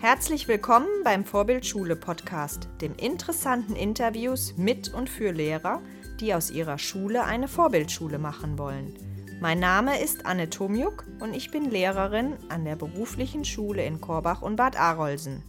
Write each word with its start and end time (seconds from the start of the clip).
Herzlich 0.00 0.46
willkommen 0.46 0.86
beim 1.02 1.24
Vorbildschule 1.24 1.96
Podcast, 1.96 2.68
dem 2.80 2.94
interessanten 2.94 3.74
Interviews 3.74 4.56
mit 4.56 4.94
und 4.94 5.10
für 5.10 5.32
Lehrer, 5.32 5.82
die 6.20 6.34
aus 6.34 6.52
ihrer 6.52 6.78
Schule 6.78 7.24
eine 7.24 7.48
Vorbildschule 7.48 8.20
machen 8.20 8.58
wollen. 8.58 8.94
Mein 9.40 9.58
Name 9.58 10.00
ist 10.00 10.24
Anne 10.24 10.50
Tomjuk 10.50 11.04
und 11.18 11.34
ich 11.34 11.50
bin 11.50 11.68
Lehrerin 11.68 12.36
an 12.48 12.64
der 12.64 12.76
beruflichen 12.76 13.44
Schule 13.44 13.84
in 13.84 14.00
Korbach 14.00 14.40
und 14.40 14.54
Bad 14.54 14.78
Arolsen. 14.78 15.42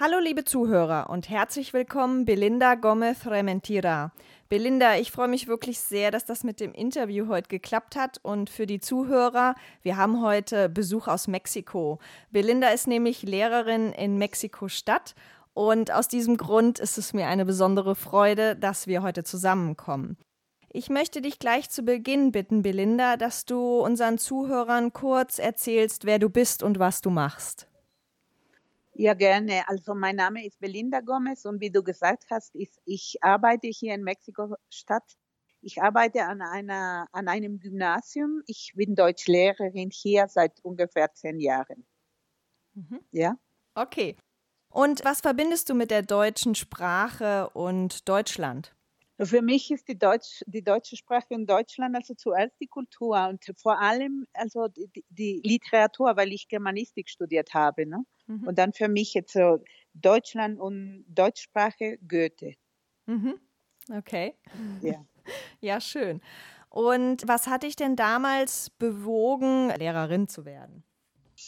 Hallo 0.00 0.18
liebe 0.18 0.44
Zuhörer 0.44 1.10
und 1.10 1.28
herzlich 1.28 1.74
willkommen 1.74 2.24
Belinda 2.24 2.76
Gomez 2.76 3.26
Rementira. 3.26 4.10
Belinda, 4.48 4.96
ich 4.96 5.12
freue 5.12 5.28
mich 5.28 5.48
wirklich 5.48 5.80
sehr, 5.80 6.10
dass 6.10 6.24
das 6.24 6.44
mit 6.44 6.60
dem 6.60 6.72
Interview 6.72 7.28
heute 7.28 7.48
geklappt 7.48 7.94
hat. 7.94 8.18
Und 8.22 8.48
für 8.48 8.66
die 8.66 8.80
Zuhörer, 8.80 9.54
wir 9.82 9.98
haben 9.98 10.22
heute 10.22 10.70
Besuch 10.70 11.08
aus 11.08 11.28
Mexiko. 11.28 11.98
Belinda 12.30 12.68
ist 12.68 12.88
nämlich 12.88 13.22
Lehrerin 13.22 13.92
in 13.92 14.16
Mexiko-Stadt. 14.16 15.14
Und 15.52 15.92
aus 15.92 16.08
diesem 16.08 16.38
Grund 16.38 16.78
ist 16.78 16.96
es 16.96 17.12
mir 17.12 17.26
eine 17.26 17.44
besondere 17.44 17.94
Freude, 17.94 18.56
dass 18.56 18.86
wir 18.86 19.02
heute 19.02 19.24
zusammenkommen. 19.24 20.16
Ich 20.70 20.88
möchte 20.88 21.20
dich 21.20 21.38
gleich 21.38 21.68
zu 21.68 21.82
Beginn 21.82 22.32
bitten, 22.32 22.62
Belinda, 22.62 23.18
dass 23.18 23.44
du 23.44 23.80
unseren 23.80 24.16
Zuhörern 24.16 24.94
kurz 24.94 25.38
erzählst, 25.38 26.06
wer 26.06 26.18
du 26.18 26.30
bist 26.30 26.62
und 26.62 26.78
was 26.78 27.02
du 27.02 27.10
machst. 27.10 27.68
Ja, 28.94 29.14
gerne. 29.14 29.66
Also 29.68 29.94
mein 29.94 30.16
Name 30.16 30.44
ist 30.46 30.60
Belinda 30.60 31.00
Gomez 31.00 31.44
und 31.46 31.60
wie 31.60 31.70
du 31.70 31.82
gesagt 31.82 32.24
hast, 32.30 32.54
ich, 32.54 32.70
ich 32.84 33.16
arbeite 33.22 33.68
hier 33.68 33.94
in 33.94 34.02
Mexiko-Stadt. 34.02 35.16
Ich 35.62 35.80
arbeite 35.80 36.24
an, 36.24 36.42
einer, 36.42 37.06
an 37.12 37.28
einem 37.28 37.58
Gymnasium. 37.58 38.42
Ich 38.46 38.72
bin 38.74 38.94
Deutschlehrerin 38.94 39.90
hier 39.90 40.26
seit 40.28 40.60
ungefähr 40.62 41.12
zehn 41.14 41.38
Jahren. 41.38 41.86
Mhm. 42.74 43.00
Ja. 43.12 43.36
Okay. 43.74 44.16
Und 44.70 45.04
was 45.04 45.20
verbindest 45.20 45.70
du 45.70 45.74
mit 45.74 45.90
der 45.90 46.02
deutschen 46.02 46.54
Sprache 46.54 47.48
und 47.50 48.08
Deutschland? 48.08 48.74
Für 49.20 49.42
mich 49.42 49.70
ist 49.70 49.88
die, 49.88 49.98
Deutsch, 49.98 50.42
die 50.46 50.64
deutsche 50.64 50.96
Sprache 50.96 51.34
in 51.34 51.46
Deutschland 51.46 51.94
also 51.94 52.14
zuerst 52.14 52.58
die 52.60 52.66
Kultur 52.66 53.28
und 53.28 53.44
vor 53.56 53.78
allem 53.80 54.26
also 54.32 54.68
die, 54.68 54.90
die 55.10 55.40
Literatur, 55.44 56.16
weil 56.16 56.32
ich 56.32 56.48
Germanistik 56.48 57.08
studiert 57.08 57.54
habe. 57.54 57.86
Ne? 57.86 58.04
Mhm. 58.32 58.48
Und 58.48 58.58
dann 58.58 58.72
für 58.72 58.88
mich 58.88 59.14
jetzt 59.14 59.32
so 59.32 59.62
Deutschland 59.94 60.58
und 60.60 61.04
Deutschsprache 61.08 61.98
Goethe. 62.06 62.54
Mhm. 63.06 63.40
Okay. 63.90 64.34
Ja. 64.80 65.04
ja, 65.60 65.80
schön. 65.80 66.20
Und 66.68 67.22
was 67.26 67.46
hat 67.46 67.64
dich 67.64 67.76
denn 67.76 67.96
damals 67.96 68.70
bewogen, 68.70 69.70
Lehrerin 69.76 70.28
zu 70.28 70.44
werden? 70.44 70.84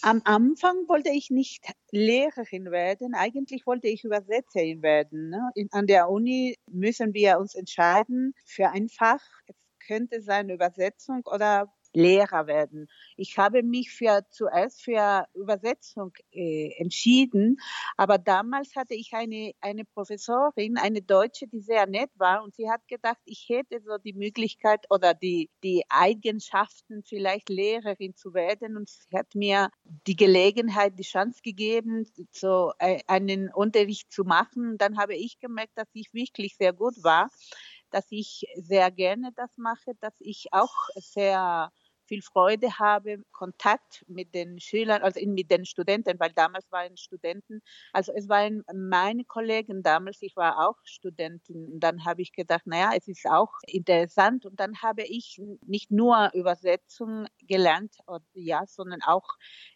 Am 0.03 0.21
Anfang 0.25 0.87
wollte 0.89 1.11
ich 1.11 1.31
nicht 1.31 1.65
Lehrerin 1.91 2.71
werden, 2.71 3.15
eigentlich 3.15 3.67
wollte 3.67 3.89
ich 3.89 4.05
Übersetzerin 4.05 4.83
werden. 4.83 5.31
Ne? 5.31 5.51
In, 5.55 5.69
an 5.73 5.87
der 5.87 6.11
Uni 6.11 6.57
müssen 6.71 7.15
wir 7.15 7.39
uns 7.39 7.55
entscheiden 7.55 8.35
für 8.45 8.71
ein 8.71 8.89
Fach. 8.89 9.23
Es 9.47 9.57
könnte 9.87 10.21
sein 10.21 10.51
Übersetzung 10.51 11.23
oder 11.27 11.73
Lehrer 11.95 12.47
werden. 12.47 12.89
Ich 13.17 13.39
habe 13.39 13.63
mich 13.63 13.91
für, 13.93 14.27
zuerst 14.31 14.83
für 14.83 15.27
Übersetzung 15.35 16.13
äh, 16.33 16.71
entschieden, 16.79 17.59
aber 17.97 18.19
damals 18.19 18.75
hatte 18.77 18.95
ich 18.95 19.13
eine, 19.13 19.53
eine 19.61 19.85
Professorin, 19.85 20.77
eine 20.77 21.03
Deutsche, 21.03 21.47
die 21.47 21.61
sehr 21.61 21.87
nett 21.87 22.11
war 22.17 22.43
und 22.43 22.55
sie 22.55 22.69
hat 22.71 22.87
gedacht, 22.89 23.21
ich 23.25 23.47
hätte 23.49 23.81
so 23.81 23.99
die 23.99 24.13
Möglichkeit 24.13 24.87
oder 24.91 25.15
die, 25.15 25.51
die 25.63 25.85
Eigenschaften, 25.89 27.03
vielleicht 27.05 27.49
Lehrerin 27.49 28.15
zu 28.15 28.35
werden 28.35 28.77
und 28.77 28.89
sie 28.89 29.17
hat 29.17 29.35
mir 29.35 29.71
die 30.07 30.17
Gelegenheit, 30.17 30.99
die 30.99 31.05
Chance 31.05 31.41
gegeben, 31.43 32.07
so 32.31 32.73
äh, 32.79 33.01
einen 33.07 33.53
Unterricht 33.53 34.13
zu 34.13 34.25
machen. 34.25 34.77
Dann 34.79 34.99
habe 34.99 35.15
ich 35.15 35.39
gemerkt, 35.39 35.73
dass 35.77 35.89
ich 35.93 36.13
wirklich 36.13 36.57
sehr 36.57 36.73
gut 36.73 37.03
war 37.03 37.31
dass 37.95 38.07
ich 38.11 38.45
sehr 38.57 38.91
gerne 38.91 39.31
das 39.37 39.57
mache, 39.57 39.93
dass 40.01 40.15
ich 40.19 40.49
auch 40.53 40.75
sehr 40.97 41.71
viel 42.07 42.23
Freude 42.23 42.79
habe, 42.79 43.23
Kontakt 43.33 44.05
mit 44.09 44.35
den 44.35 44.61
Schülern, 44.61 45.03
also 45.03 45.21
mit 45.27 45.51
den 45.51 45.65
Studenten, 45.65 46.19
weil 46.19 46.33
damals 46.33 46.71
waren 46.71 46.97
Studenten, 46.97 47.61
also 47.93 48.13
es 48.15 48.29
waren 48.29 48.63
meine 48.73 49.25
Kollegen 49.25 49.83
damals, 49.83 50.23
ich 50.23 50.37
war 50.37 50.67
auch 50.67 50.77
Studentin, 50.85 51.73
und 51.73 51.81
dann 51.81 52.05
habe 52.05 52.23
ich 52.23 52.33
gedacht, 52.33 52.67
naja, 52.67 52.93
es 52.97 53.09
ist 53.09 53.27
auch 53.27 53.53
interessant 53.67 54.47
und 54.47 54.61
dann 54.61 54.81
habe 54.83 55.03
ich 55.03 55.41
nicht 55.67 55.91
nur 55.91 56.31
Übersetzung 56.35 57.27
gelernt, 57.43 57.97
ja, 58.35 58.65
sondern 58.67 59.03
auch, 59.03 59.29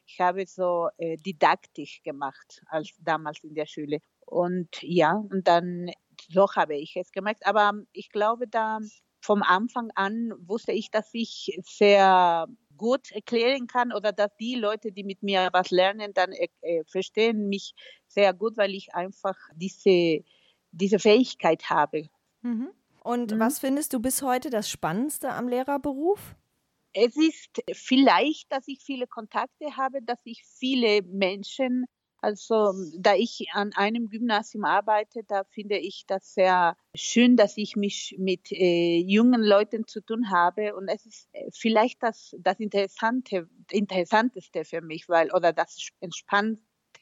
ich 0.07 0.21
habe 0.21 0.47
so 0.47 0.89
äh, 0.99 1.17
didaktisch 1.17 2.03
gemacht, 2.03 2.63
als 2.67 2.95
damals 3.01 3.43
in 3.45 3.55
der 3.55 3.67
Schule. 3.67 3.99
Und 4.25 4.83
ja, 4.83 5.13
und 5.13 5.49
dann 5.49 5.91
so 6.31 6.47
habe 6.55 6.77
ich 6.77 6.97
es 6.97 7.13
gemerkt. 7.13 7.47
Aber 7.47 7.73
ich 7.93 8.11
glaube, 8.11 8.47
da 8.49 8.81
vom 9.21 9.43
Anfang 9.43 9.91
an 9.95 10.33
wusste 10.39 10.73
ich, 10.73 10.91
dass 10.91 11.09
ich 11.13 11.59
sehr 11.65 12.47
gut 12.77 13.11
erklären 13.11 13.67
kann 13.67 13.93
oder 13.93 14.13
dass 14.13 14.35
die 14.37 14.55
Leute, 14.55 14.93
die 14.93 15.05
mit 15.05 15.23
mir 15.23 15.51
was 15.53 15.71
lernen, 15.71 16.15
dann 16.15 16.33
äh, 16.33 16.85
verstehen 16.87 17.49
mich 17.49 17.75
sehr 18.07 18.33
gut, 18.33 18.57
weil 18.57 18.75
ich 18.75 18.95
einfach 18.95 19.37
diese, 19.55 20.25
diese 20.71 20.99
Fähigkeit 20.99 21.69
habe. 21.69 22.09
Mhm. 22.43 22.71
Und 23.03 23.33
mhm. 23.33 23.41
was 23.41 23.59
findest 23.59 23.93
du 23.93 24.01
bis 24.01 24.23
heute 24.23 24.51
das 24.51 24.71
Spannendste 24.71 25.31
am 25.33 25.49
Lehrerberuf? 25.49 26.37
Es 26.93 27.17
ist 27.17 27.63
vielleicht, 27.73 28.51
dass 28.51 28.67
ich 28.67 28.81
viele 28.81 29.07
Kontakte 29.07 29.77
habe, 29.77 30.01
dass 30.03 30.21
ich 30.25 30.45
viele 30.45 31.03
Menschen 31.03 31.85
also 32.21 32.75
da 32.97 33.15
ich 33.15 33.47
an 33.53 33.73
einem 33.75 34.09
Gymnasium 34.09 34.65
arbeite, 34.65 35.23
da 35.25 35.45
finde 35.45 35.79
ich 35.79 36.05
das 36.07 36.35
sehr 36.35 36.77
schön, 36.95 37.37
dass 37.37 37.57
ich 37.57 37.77
mich 37.77 38.17
mit 38.19 38.51
äh, 38.51 38.99
jungen 38.99 39.43
Leuten 39.43 39.87
zu 39.87 40.01
tun 40.01 40.31
habe. 40.31 40.75
Und 40.75 40.89
es 40.89 41.07
ist 41.07 41.29
äh, 41.33 41.49
vielleicht 41.53 42.03
das, 42.03 42.35
das 42.41 42.59
Interessante, 42.59 43.49
Interessanteste 43.71 44.65
für 44.65 44.81
mich, 44.81 45.09
weil, 45.09 45.31
oder 45.33 45.53
das 45.53 45.81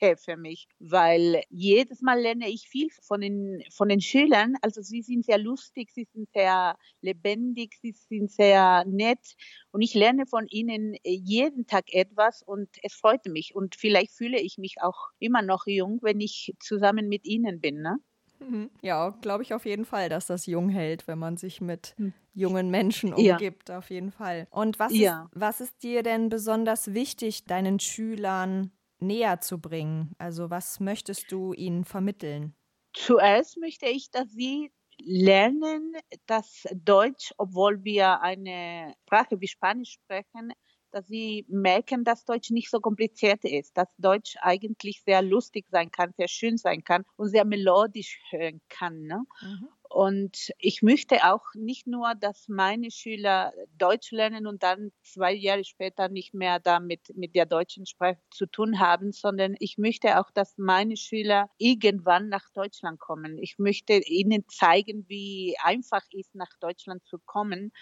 Entspannendste 0.00 0.16
für 0.16 0.36
mich, 0.36 0.68
weil 0.78 1.42
jedes 1.50 2.02
Mal 2.02 2.20
lerne 2.20 2.48
ich 2.48 2.68
viel 2.68 2.88
von 3.02 3.20
den, 3.20 3.62
von 3.70 3.88
den 3.88 4.00
Schülern. 4.00 4.54
Also 4.62 4.82
sie 4.82 5.02
sind 5.02 5.24
sehr 5.24 5.38
lustig, 5.38 5.90
sie 5.92 6.06
sind 6.12 6.28
sehr 6.32 6.76
lebendig, 7.00 7.76
sie 7.80 7.92
sind 7.92 8.30
sehr 8.30 8.84
nett 8.86 9.36
und 9.70 9.82
ich 9.82 9.94
lerne 9.94 10.26
von 10.26 10.46
ihnen 10.48 10.94
äh, 10.94 10.98
jeden 11.04 11.66
Tag 11.66 11.92
etwas 11.92 12.42
und 12.42 12.68
es 12.82 12.94
freut 12.94 13.26
mich 13.26 13.54
und 13.54 13.76
vielleicht 13.76 14.12
fühle 14.12 14.40
ich 14.40 14.58
mich 14.58 14.76
auch 14.80 15.08
immer 15.18 15.42
noch 15.42 15.66
jung, 15.66 15.98
wenn 16.02 16.20
ich 16.20 16.54
zusammen 16.60 17.08
mit 17.08 17.24
ihnen 17.26 17.60
bin. 17.60 17.82
Ne? 17.82 17.96
Mhm. 18.38 18.70
Ja, 18.82 19.10
glaube 19.20 19.42
ich 19.42 19.54
auf 19.54 19.64
jeden 19.64 19.84
Fall, 19.84 20.08
dass 20.08 20.26
das 20.26 20.46
jung 20.46 20.68
hält, 20.68 21.06
wenn 21.08 21.18
man 21.18 21.36
sich 21.36 21.60
mit 21.60 21.94
hm. 21.96 22.12
jungen 22.34 22.70
Menschen 22.70 23.14
umgibt, 23.14 23.68
ja. 23.68 23.78
auf 23.78 23.90
jeden 23.90 24.10
Fall. 24.10 24.46
Und 24.50 24.78
was, 24.78 24.94
ja. 24.94 25.22
ist, 25.22 25.40
was 25.40 25.60
ist 25.60 25.82
dir 25.82 26.02
denn 26.02 26.28
besonders 26.28 26.92
wichtig, 26.92 27.44
deinen 27.44 27.80
Schülern 27.80 28.72
näher 29.00 29.40
zu 29.40 29.60
bringen? 29.60 30.14
Also 30.18 30.50
was 30.50 30.80
möchtest 30.80 31.32
du 31.32 31.52
ihnen 31.52 31.84
vermitteln? 31.84 32.54
Zuerst 32.94 33.58
möchte 33.58 33.86
ich, 33.86 34.10
dass 34.10 34.30
sie 34.32 34.72
lernen, 34.98 35.92
dass 36.26 36.64
Deutsch, 36.74 37.32
obwohl 37.36 37.84
wir 37.84 38.20
eine 38.22 38.94
Sprache 39.04 39.40
wie 39.40 39.48
Spanisch 39.48 39.92
sprechen, 39.92 40.52
dass 40.90 41.06
sie 41.06 41.44
merken, 41.48 42.04
dass 42.04 42.24
Deutsch 42.24 42.50
nicht 42.50 42.70
so 42.70 42.80
kompliziert 42.80 43.44
ist, 43.44 43.76
dass 43.76 43.94
Deutsch 43.98 44.36
eigentlich 44.40 45.02
sehr 45.04 45.20
lustig 45.20 45.66
sein 45.68 45.90
kann, 45.90 46.12
sehr 46.16 46.28
schön 46.28 46.56
sein 46.56 46.82
kann 46.84 47.04
und 47.16 47.28
sehr 47.28 47.44
melodisch 47.44 48.18
hören 48.30 48.62
kann. 48.70 49.02
Ne? 49.02 49.24
Mhm. 49.40 49.68
Und 49.88 50.52
ich 50.58 50.82
möchte 50.82 51.24
auch 51.24 51.44
nicht 51.54 51.86
nur, 51.86 52.14
dass 52.14 52.48
meine 52.48 52.90
Schüler 52.90 53.52
Deutsch 53.78 54.10
lernen 54.10 54.46
und 54.46 54.62
dann 54.62 54.92
zwei 55.02 55.32
Jahre 55.32 55.64
später 55.64 56.08
nicht 56.08 56.34
mehr 56.34 56.60
damit 56.60 57.16
mit 57.16 57.34
der 57.34 57.46
deutschen 57.46 57.86
Sprache 57.86 58.18
zu 58.30 58.46
tun 58.46 58.80
haben, 58.80 59.12
sondern 59.12 59.54
ich 59.58 59.78
möchte 59.78 60.20
auch, 60.20 60.30
dass 60.30 60.58
meine 60.58 60.96
Schüler 60.96 61.50
irgendwann 61.58 62.28
nach 62.28 62.48
Deutschland 62.54 62.98
kommen. 63.00 63.38
Ich 63.38 63.58
möchte 63.58 63.94
ihnen 63.94 64.44
zeigen, 64.48 65.04
wie 65.08 65.56
einfach 65.62 66.02
es 66.12 66.26
ist, 66.26 66.34
nach 66.34 66.50
Deutschland 66.60 67.04
zu 67.06 67.18
kommen 67.18 67.72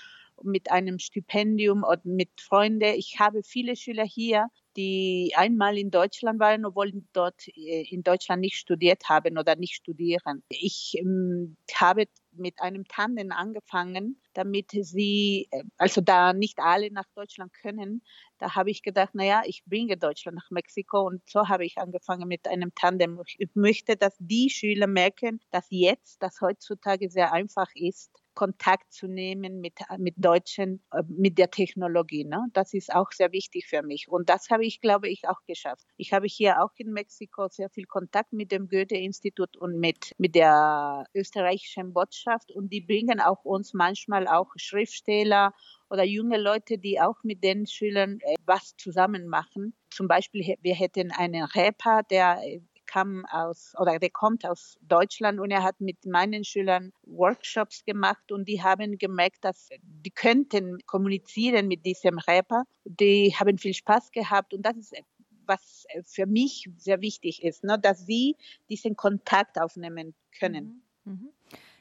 mit 0.43 0.71
einem 0.71 0.99
Stipendium 0.99 1.85
und 1.85 2.05
mit 2.05 2.31
Freunden. 2.41 2.95
Ich 2.95 3.17
habe 3.19 3.43
viele 3.43 3.77
Schüler 3.77 4.05
hier, 4.05 4.49
die 4.77 5.33
einmal 5.37 5.79
in 5.79 5.91
Deutschland 5.91 6.41
waren, 6.41 6.65
obwohl 6.65 6.93
dort 7.13 7.47
äh, 7.49 7.85
in 7.89 8.03
Deutschland 8.03 8.41
nicht 8.41 8.57
studiert 8.57 9.09
haben 9.09 9.39
oder 9.39 9.57
nicht 9.57 9.75
studieren. 9.75 10.43
Ich 10.49 10.95
ähm, 10.99 11.57
habe 11.75 12.07
mit 12.33 12.61
einem 12.61 12.85
Tandem 12.89 13.31
angefangen, 13.31 14.21
damit 14.33 14.73
sie, 14.73 15.49
äh, 15.51 15.63
also 15.79 16.01
da 16.01 16.33
nicht 16.33 16.59
alle 16.59 16.91
nach 16.91 17.07
Deutschland 17.15 17.53
können, 17.53 18.03
da 18.39 18.55
habe 18.57 18.71
ich 18.71 18.83
gedacht, 18.83 19.11
na 19.15 19.25
ja, 19.25 19.43
ich 19.47 19.65
bringe 19.65 19.97
Deutschland 19.97 20.37
nach 20.37 20.51
Mexiko 20.51 21.07
und 21.07 21.23
so 21.29 21.49
habe 21.49 21.65
ich 21.65 21.79
angefangen 21.79 22.27
mit 22.27 22.49
einem 22.49 22.75
Tandem. 22.75 23.21
Ich 23.39 23.51
möchte, 23.55 23.97
dass 23.97 24.17
die 24.19 24.51
Schüler 24.51 24.87
merken, 24.89 25.41
dass 25.51 25.67
jetzt, 25.71 26.23
dass 26.23 26.41
heutzutage 26.41 27.11
sehr 27.11 27.33
einfach 27.33 27.69
ist, 27.75 28.11
Kontakt 28.35 28.93
zu 28.93 29.07
nehmen 29.07 29.61
mit, 29.61 29.75
mit 29.99 30.15
Deutschen, 30.17 30.83
äh, 30.93 31.03
mit 31.09 31.39
der 31.39 31.51
Technologie. 31.51 32.25
Ne? 32.25 32.47
Das 32.53 32.75
ist 32.75 32.95
auch 32.95 33.11
sehr 33.13 33.33
wichtig 33.33 33.67
für 33.67 33.83
mich. 33.83 34.09
Und 34.09 34.29
das 34.29 34.51
habe 34.51 34.65
ich, 34.65 34.81
glaube 34.81 35.09
ich, 35.09 35.29
auch 35.29 35.41
geschafft. 35.47 35.87
Ich 35.97 36.13
habe 36.13 36.27
hier 36.27 36.63
auch 36.63 36.71
in 36.77 36.93
Mexiko 36.93 37.49
sehr 37.49 37.71
viel 37.71 37.87
Kontakt 37.87 38.33
mit 38.33 38.53
dem 38.53 38.69
Goethe-Institut 38.69 39.57
und 39.57 39.79
mit, 39.79 40.13
mit 40.19 40.35
der 40.35 41.05
österreichischen 41.15 41.93
Botschaft. 41.93 42.51
Und 42.53 42.73
die 42.73 42.81
bringen 42.81 43.21
auch 43.21 43.45
uns 43.45 43.75
manchmal 43.75 44.27
auch 44.29 44.53
Schriftsteller 44.57 45.53
oder 45.91 46.05
junge 46.05 46.39
Leute, 46.39 46.79
die 46.79 47.01
auch 47.01 47.23
mit 47.23 47.45
den 47.45 47.67
Schülern 47.67 48.19
äh, 48.21 48.35
was 48.45 48.77
zusammen 48.77 49.29
machen. 49.29 49.75
Zum 49.91 50.09
Beispiel, 50.09 50.57
wir 50.61 50.75
hätten 50.75 51.13
einen 51.13 51.45
Rapper, 51.45 52.03
der 52.11 52.41
äh, 52.43 52.61
kam 52.95 53.27
aus 53.27 53.73
oder 53.79 53.99
der 53.99 54.11
kommt 54.11 54.47
aus 54.47 54.79
Deutschland 54.83 55.41
und 55.41 55.51
er 55.51 55.65
hat 55.65 55.81
mit 55.81 56.07
meinen 56.07 56.45
Schülern 56.45 56.93
Workshops 57.03 57.85
gemacht 57.85 58.31
und 58.31 58.47
die 58.49 58.63
haben 58.63 58.99
gemerkt, 58.99 59.45
dass 59.45 59.69
die 59.83 60.11
könnten 60.11 60.79
kommunizieren 60.87 61.67
mit 61.67 61.85
diesem 61.85 62.19
Rapper. 62.19 62.65
Die 62.85 63.35
haben 63.37 63.59
viel 63.59 63.75
Spaß 63.75 64.13
gehabt 64.13 64.55
und 64.55 64.63
das 64.63 64.77
ist 64.77 64.95
was 65.47 65.85
für 66.07 66.25
mich 66.25 66.71
sehr 66.79 67.03
wichtig 67.03 67.43
ist, 67.43 67.65
ne, 67.65 67.79
dass 67.79 68.07
sie 68.07 68.35
diesen 68.71 68.97
Kontakt 68.97 69.61
aufnehmen 69.61 70.15
können. 70.39 70.83
Mhm. 71.05 71.13
Mhm. 71.13 71.29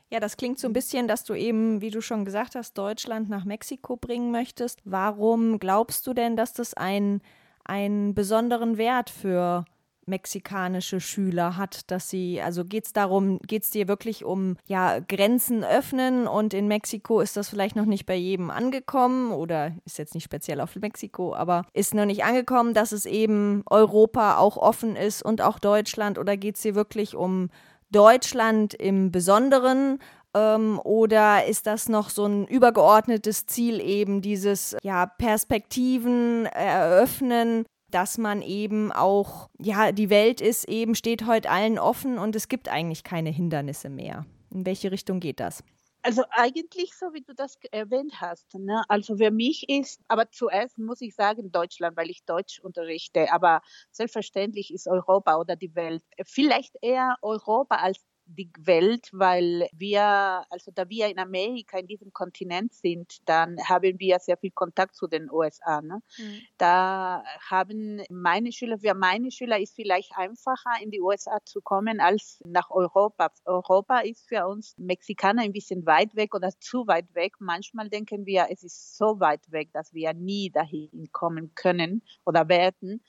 Ja, 0.09 0.19
das 0.19 0.35
klingt 0.35 0.59
so 0.59 0.67
ein 0.67 0.73
bisschen, 0.73 1.07
dass 1.07 1.23
du 1.23 1.33
eben, 1.33 1.79
wie 1.79 1.91
du 1.91 2.01
schon 2.01 2.25
gesagt 2.25 2.55
hast, 2.55 2.77
Deutschland 2.77 3.29
nach 3.29 3.45
Mexiko 3.45 3.95
bringen 3.95 4.31
möchtest. 4.31 4.81
Warum 4.83 5.59
glaubst 5.59 6.05
du 6.07 6.13
denn, 6.13 6.35
dass 6.35 6.53
das 6.53 6.73
einen, 6.73 7.21
einen 7.63 8.13
besonderen 8.13 8.77
Wert 8.77 9.09
für 9.09 9.63
mexikanische 10.05 10.99
Schüler 10.99 11.57
hat, 11.57 11.89
dass 11.91 12.09
sie, 12.09 12.41
also 12.41 12.65
geht 12.65 12.85
es 12.85 12.93
darum, 12.93 13.39
geht 13.47 13.63
es 13.63 13.69
dir 13.69 13.87
wirklich 13.87 14.23
um 14.23 14.57
ja, 14.65 14.99
Grenzen 14.99 15.63
öffnen 15.63 16.27
und 16.27 16.53
in 16.53 16.67
Mexiko 16.67 17.21
ist 17.21 17.37
das 17.37 17.49
vielleicht 17.49 17.75
noch 17.75 17.85
nicht 17.85 18.05
bei 18.05 18.15
jedem 18.15 18.49
angekommen 18.49 19.31
oder 19.31 19.73
ist 19.85 19.97
jetzt 19.97 20.13
nicht 20.13 20.23
speziell 20.23 20.61
auf 20.61 20.75
Mexiko, 20.75 21.35
aber 21.35 21.65
ist 21.73 21.93
noch 21.93 22.05
nicht 22.05 22.23
angekommen, 22.23 22.73
dass 22.73 22.91
es 22.91 23.05
eben 23.05 23.63
Europa 23.69 24.37
auch 24.37 24.57
offen 24.57 24.95
ist 24.95 25.23
und 25.23 25.41
auch 25.41 25.59
Deutschland 25.59 26.17
oder 26.17 26.37
geht 26.37 26.55
es 26.55 26.61
dir 26.61 26.75
wirklich 26.75 27.15
um 27.15 27.49
Deutschland 27.91 28.73
im 28.73 29.11
Besonderen 29.11 29.99
ähm, 30.33 30.79
oder 30.83 31.45
ist 31.45 31.67
das 31.67 31.89
noch 31.89 32.09
so 32.09 32.25
ein 32.25 32.47
übergeordnetes 32.47 33.45
Ziel 33.45 33.79
eben 33.79 34.21
dieses 34.21 34.75
ja 34.81 35.05
Perspektiven 35.05 36.45
eröffnen 36.47 37.65
dass 37.93 38.17
man 38.17 38.41
eben 38.41 38.91
auch, 38.91 39.49
ja, 39.59 39.91
die 39.91 40.09
Welt 40.09 40.41
ist 40.41 40.67
eben, 40.67 40.95
steht 40.95 41.25
heute 41.27 41.49
allen 41.49 41.77
offen 41.77 42.17
und 42.17 42.35
es 42.35 42.47
gibt 42.47 42.69
eigentlich 42.69 43.03
keine 43.03 43.29
Hindernisse 43.29 43.89
mehr. 43.89 44.25
In 44.51 44.65
welche 44.65 44.91
Richtung 44.91 45.19
geht 45.19 45.39
das? 45.39 45.63
Also 46.05 46.23
eigentlich 46.31 46.93
so, 46.95 47.13
wie 47.13 47.21
du 47.21 47.33
das 47.33 47.57
erwähnt 47.71 48.19
hast. 48.19 48.53
Ne? 48.55 48.83
Also 48.89 49.15
für 49.15 49.31
mich 49.31 49.69
ist, 49.69 50.01
aber 50.09 50.29
zuerst 50.29 50.77
muss 50.77 50.99
ich 50.99 51.15
sagen 51.15 51.49
Deutschland, 51.49 51.95
weil 51.95 52.09
ich 52.09 52.25
Deutsch 52.25 52.59
unterrichte. 52.59 53.31
Aber 53.31 53.61
selbstverständlich 53.91 54.73
ist 54.73 54.87
Europa 54.87 55.37
oder 55.37 55.55
die 55.55 55.73
Welt 55.75 56.03
vielleicht 56.25 56.75
eher 56.81 57.15
Europa 57.21 57.77
als 57.77 57.99
die 58.25 58.49
Welt, 58.59 59.09
weil 59.11 59.67
wir, 59.73 60.45
also 60.49 60.71
da 60.73 60.89
wir 60.89 61.07
in 61.07 61.19
Amerika, 61.19 61.77
in 61.77 61.87
diesem 61.87 62.13
Kontinent 62.13 62.73
sind, 62.73 63.17
dann 63.25 63.57
haben 63.67 63.99
wir 63.99 64.19
sehr 64.19 64.37
viel 64.37 64.51
Kontakt 64.51 64.95
zu 64.95 65.07
den 65.07 65.29
USA. 65.31 65.81
Ne? 65.81 66.01
Mhm. 66.17 66.41
Da 66.57 67.23
haben 67.49 68.01
meine 68.09 68.51
Schüler, 68.51 68.79
für 68.79 68.93
meine 68.93 69.31
Schüler 69.31 69.59
ist 69.59 69.75
vielleicht 69.75 70.11
einfacher, 70.15 70.81
in 70.81 70.91
die 70.91 71.01
USA 71.01 71.39
zu 71.45 71.61
kommen 71.61 71.99
als 71.99 72.41
nach 72.45 72.69
Europa. 72.69 73.31
Europa 73.45 73.99
ist 73.99 74.27
für 74.27 74.47
uns 74.47 74.75
Mexikaner 74.77 75.43
ein 75.43 75.53
bisschen 75.53 75.85
weit 75.85 76.15
weg 76.15 76.33
oder 76.33 76.49
zu 76.59 76.87
weit 76.87 77.13
weg. 77.13 77.33
Manchmal 77.39 77.89
denken 77.89 78.25
wir, 78.25 78.47
es 78.49 78.63
ist 78.63 78.97
so 78.97 79.19
weit 79.19 79.51
weg, 79.51 79.69
dass 79.73 79.93
wir 79.93 80.13
nie 80.13 80.49
dahin 80.49 81.09
kommen 81.11 81.53
können 81.55 82.01
oder 82.25 82.47
werden. 82.49 83.01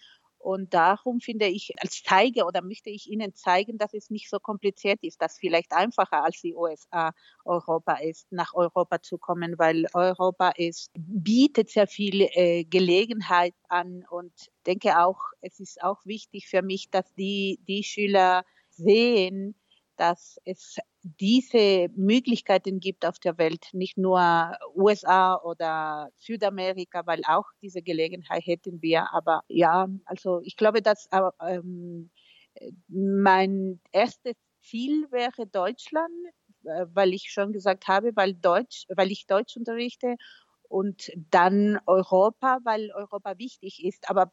Und 0.44 0.74
darum 0.74 1.20
finde 1.20 1.46
ich, 1.46 1.72
als 1.78 2.02
zeige 2.02 2.44
oder 2.44 2.60
möchte 2.60 2.90
ich 2.90 3.10
Ihnen 3.10 3.34
zeigen, 3.34 3.78
dass 3.78 3.94
es 3.94 4.10
nicht 4.10 4.28
so 4.28 4.38
kompliziert 4.38 5.02
ist, 5.02 5.22
dass 5.22 5.38
vielleicht 5.38 5.72
einfacher 5.72 6.22
als 6.22 6.42
die 6.42 6.54
USA 6.54 7.12
Europa 7.46 7.94
ist, 7.94 8.30
nach 8.30 8.52
Europa 8.52 9.00
zu 9.00 9.16
kommen, 9.16 9.58
weil 9.58 9.86
Europa 9.94 10.50
ist, 10.50 10.90
bietet 10.94 11.70
sehr 11.70 11.86
viel 11.86 12.28
äh, 12.32 12.64
Gelegenheit 12.64 13.54
an. 13.68 14.04
Und 14.10 14.34
denke 14.66 14.98
auch, 15.02 15.18
es 15.40 15.60
ist 15.60 15.82
auch 15.82 16.04
wichtig 16.04 16.46
für 16.46 16.60
mich, 16.60 16.90
dass 16.90 17.10
die, 17.14 17.58
die 17.66 17.82
Schüler 17.82 18.44
sehen, 18.68 19.54
dass 19.96 20.38
es 20.44 20.76
diese 21.04 21.88
Möglichkeiten 21.94 22.80
gibt 22.80 23.04
auf 23.04 23.18
der 23.18 23.36
Welt, 23.36 23.68
nicht 23.72 23.98
nur 23.98 24.56
USA 24.74 25.36
oder 25.36 26.08
Südamerika, 26.16 27.02
weil 27.06 27.20
auch 27.26 27.44
diese 27.60 27.82
Gelegenheit 27.82 28.46
hätten 28.46 28.80
wir. 28.80 29.12
Aber 29.12 29.42
ja, 29.48 29.86
also 30.06 30.40
ich 30.42 30.56
glaube, 30.56 30.80
dass 30.80 31.08
ähm, 31.46 32.10
mein 32.88 33.80
erstes 33.92 34.34
Ziel 34.62 35.06
wäre 35.10 35.46
Deutschland, 35.46 36.08
äh, 36.64 36.86
weil 36.94 37.12
ich 37.12 37.30
schon 37.30 37.52
gesagt 37.52 37.86
habe, 37.86 38.12
weil 38.14 38.34
Deutsch, 38.34 38.86
weil 38.88 39.12
ich 39.12 39.26
Deutsch 39.26 39.56
unterrichte 39.58 40.16
und 40.68 41.10
dann 41.30 41.78
Europa, 41.86 42.58
weil 42.64 42.90
Europa 42.92 43.38
wichtig 43.38 43.84
ist. 43.84 44.08
Aber 44.10 44.32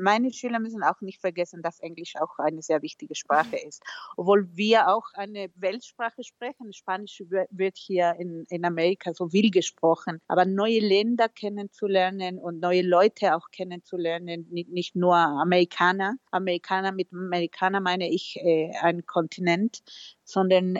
meine 0.00 0.32
Schüler 0.32 0.60
müssen 0.60 0.82
auch 0.82 1.00
nicht 1.00 1.20
vergessen, 1.20 1.62
dass 1.62 1.80
Englisch 1.80 2.14
auch 2.16 2.38
eine 2.38 2.62
sehr 2.62 2.82
wichtige 2.82 3.14
Sprache 3.14 3.56
ist. 3.56 3.82
Obwohl 4.16 4.48
wir 4.56 4.88
auch 4.88 5.06
eine 5.14 5.50
Weltsprache 5.56 6.22
sprechen. 6.24 6.72
Spanisch 6.72 7.22
wird 7.50 7.76
hier 7.76 8.14
in, 8.18 8.44
in 8.48 8.64
Amerika 8.64 9.12
so 9.14 9.28
viel 9.28 9.50
gesprochen. 9.50 10.20
Aber 10.28 10.44
neue 10.44 10.80
Länder 10.80 11.28
kennenzulernen 11.28 12.38
und 12.38 12.60
neue 12.60 12.82
Leute 12.82 13.34
auch 13.34 13.50
kennenzulernen, 13.50 14.46
nicht, 14.50 14.70
nicht 14.70 14.96
nur 14.96 15.16
Amerikaner. 15.16 16.16
Amerikaner 16.30 16.92
mit 16.92 17.12
Amerikaner 17.12 17.80
meine 17.80 18.10
ich 18.10 18.36
äh, 18.36 18.72
ein 18.80 19.06
Kontinent, 19.06 19.82
sondern 20.24 20.78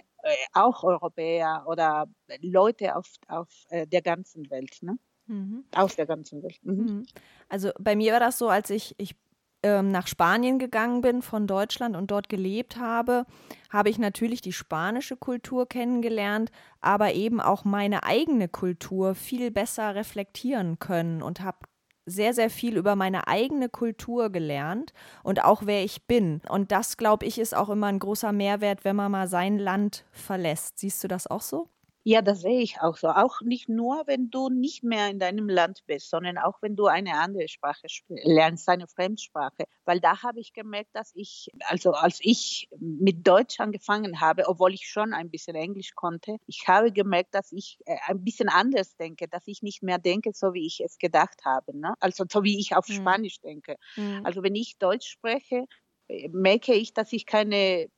auch 0.52 0.82
Europäer 0.82 1.64
oder 1.66 2.06
Leute 2.40 2.96
auf, 2.96 3.08
auf 3.28 3.48
äh, 3.70 3.86
der 3.86 4.02
ganzen 4.02 4.48
Welt, 4.50 4.78
ne? 4.82 4.98
Mhm. 5.26 5.64
Aus 5.74 5.96
der 5.96 6.06
ganzen 6.06 6.42
Welt. 6.42 6.58
Mhm. 6.62 6.74
mhm. 6.74 7.06
Also 7.48 7.70
bei 7.78 7.96
mir 7.96 8.12
war 8.12 8.20
das 8.20 8.38
so, 8.38 8.48
als 8.48 8.70
ich, 8.70 8.94
ich 8.98 9.14
ähm, 9.62 9.90
nach 9.90 10.06
Spanien 10.06 10.58
gegangen 10.58 11.00
bin 11.02 11.22
von 11.22 11.46
Deutschland 11.46 11.96
und 11.96 12.10
dort 12.10 12.28
gelebt 12.28 12.76
habe, 12.76 13.26
habe 13.70 13.90
ich 13.90 13.98
natürlich 13.98 14.40
die 14.40 14.52
spanische 14.52 15.16
Kultur 15.16 15.68
kennengelernt, 15.68 16.50
aber 16.80 17.12
eben 17.12 17.40
auch 17.40 17.64
meine 17.64 18.02
eigene 18.02 18.48
Kultur 18.48 19.14
viel 19.14 19.50
besser 19.50 19.94
reflektieren 19.94 20.78
können 20.78 21.22
und 21.22 21.40
habe 21.40 21.58
sehr, 22.06 22.34
sehr 22.34 22.50
viel 22.50 22.76
über 22.76 22.96
meine 22.96 23.26
eigene 23.28 23.68
Kultur 23.68 24.30
gelernt 24.30 24.92
und 25.22 25.44
auch 25.44 25.62
wer 25.66 25.84
ich 25.84 26.06
bin. 26.06 26.40
Und 26.48 26.72
das, 26.72 26.96
glaube 26.96 27.26
ich, 27.26 27.38
ist 27.38 27.54
auch 27.56 27.70
immer 27.70 27.86
ein 27.86 27.98
großer 27.98 28.32
Mehrwert, 28.32 28.84
wenn 28.84 28.96
man 28.96 29.12
mal 29.12 29.28
sein 29.28 29.58
Land 29.58 30.04
verlässt. 30.12 30.78
Siehst 30.78 31.02
du 31.04 31.08
das 31.08 31.26
auch 31.26 31.42
so? 31.42 31.68
Ja, 32.04 32.20
das 32.20 32.40
sehe 32.40 32.60
ich 32.60 32.80
auch 32.80 32.96
so. 32.96 33.08
Auch 33.08 33.40
nicht 33.42 33.68
nur, 33.68 34.02
wenn 34.06 34.28
du 34.30 34.48
nicht 34.48 34.82
mehr 34.82 35.08
in 35.08 35.20
deinem 35.20 35.48
Land 35.48 35.84
bist, 35.86 36.10
sondern 36.10 36.36
auch 36.36 36.60
wenn 36.60 36.74
du 36.74 36.86
eine 36.86 37.14
andere 37.18 37.46
Sprache 37.46 37.86
lernst, 38.08 38.68
eine 38.68 38.88
Fremdsprache. 38.88 39.64
Weil 39.84 40.00
da 40.00 40.22
habe 40.22 40.40
ich 40.40 40.52
gemerkt, 40.52 40.90
dass 40.94 41.12
ich, 41.14 41.50
also 41.68 41.92
als 41.92 42.18
ich 42.20 42.68
mit 42.78 43.26
Deutsch 43.26 43.60
angefangen 43.60 44.20
habe, 44.20 44.48
obwohl 44.48 44.74
ich 44.74 44.88
schon 44.88 45.14
ein 45.14 45.30
bisschen 45.30 45.54
Englisch 45.54 45.94
konnte, 45.94 46.38
ich 46.46 46.66
habe 46.66 46.90
gemerkt, 46.90 47.34
dass 47.34 47.52
ich 47.52 47.78
äh, 47.86 47.96
ein 48.06 48.24
bisschen 48.24 48.48
anders 48.48 48.96
denke, 48.96 49.28
dass 49.28 49.46
ich 49.46 49.62
nicht 49.62 49.82
mehr 49.82 49.98
denke, 49.98 50.32
so 50.34 50.54
wie 50.54 50.66
ich 50.66 50.80
es 50.80 50.98
gedacht 50.98 51.44
habe. 51.44 51.76
Ne? 51.78 51.94
Also 52.00 52.24
so 52.28 52.42
wie 52.42 52.58
ich 52.58 52.74
auf 52.74 52.88
mhm. 52.88 52.94
Spanisch 52.94 53.40
denke. 53.40 53.76
Mhm. 53.94 54.22
Also 54.24 54.42
wenn 54.42 54.56
ich 54.56 54.76
Deutsch 54.78 55.08
spreche, 55.08 55.66
äh, 56.08 56.28
merke 56.30 56.74
ich, 56.74 56.94
dass 56.94 57.12
ich 57.12 57.26
keine 57.26 57.88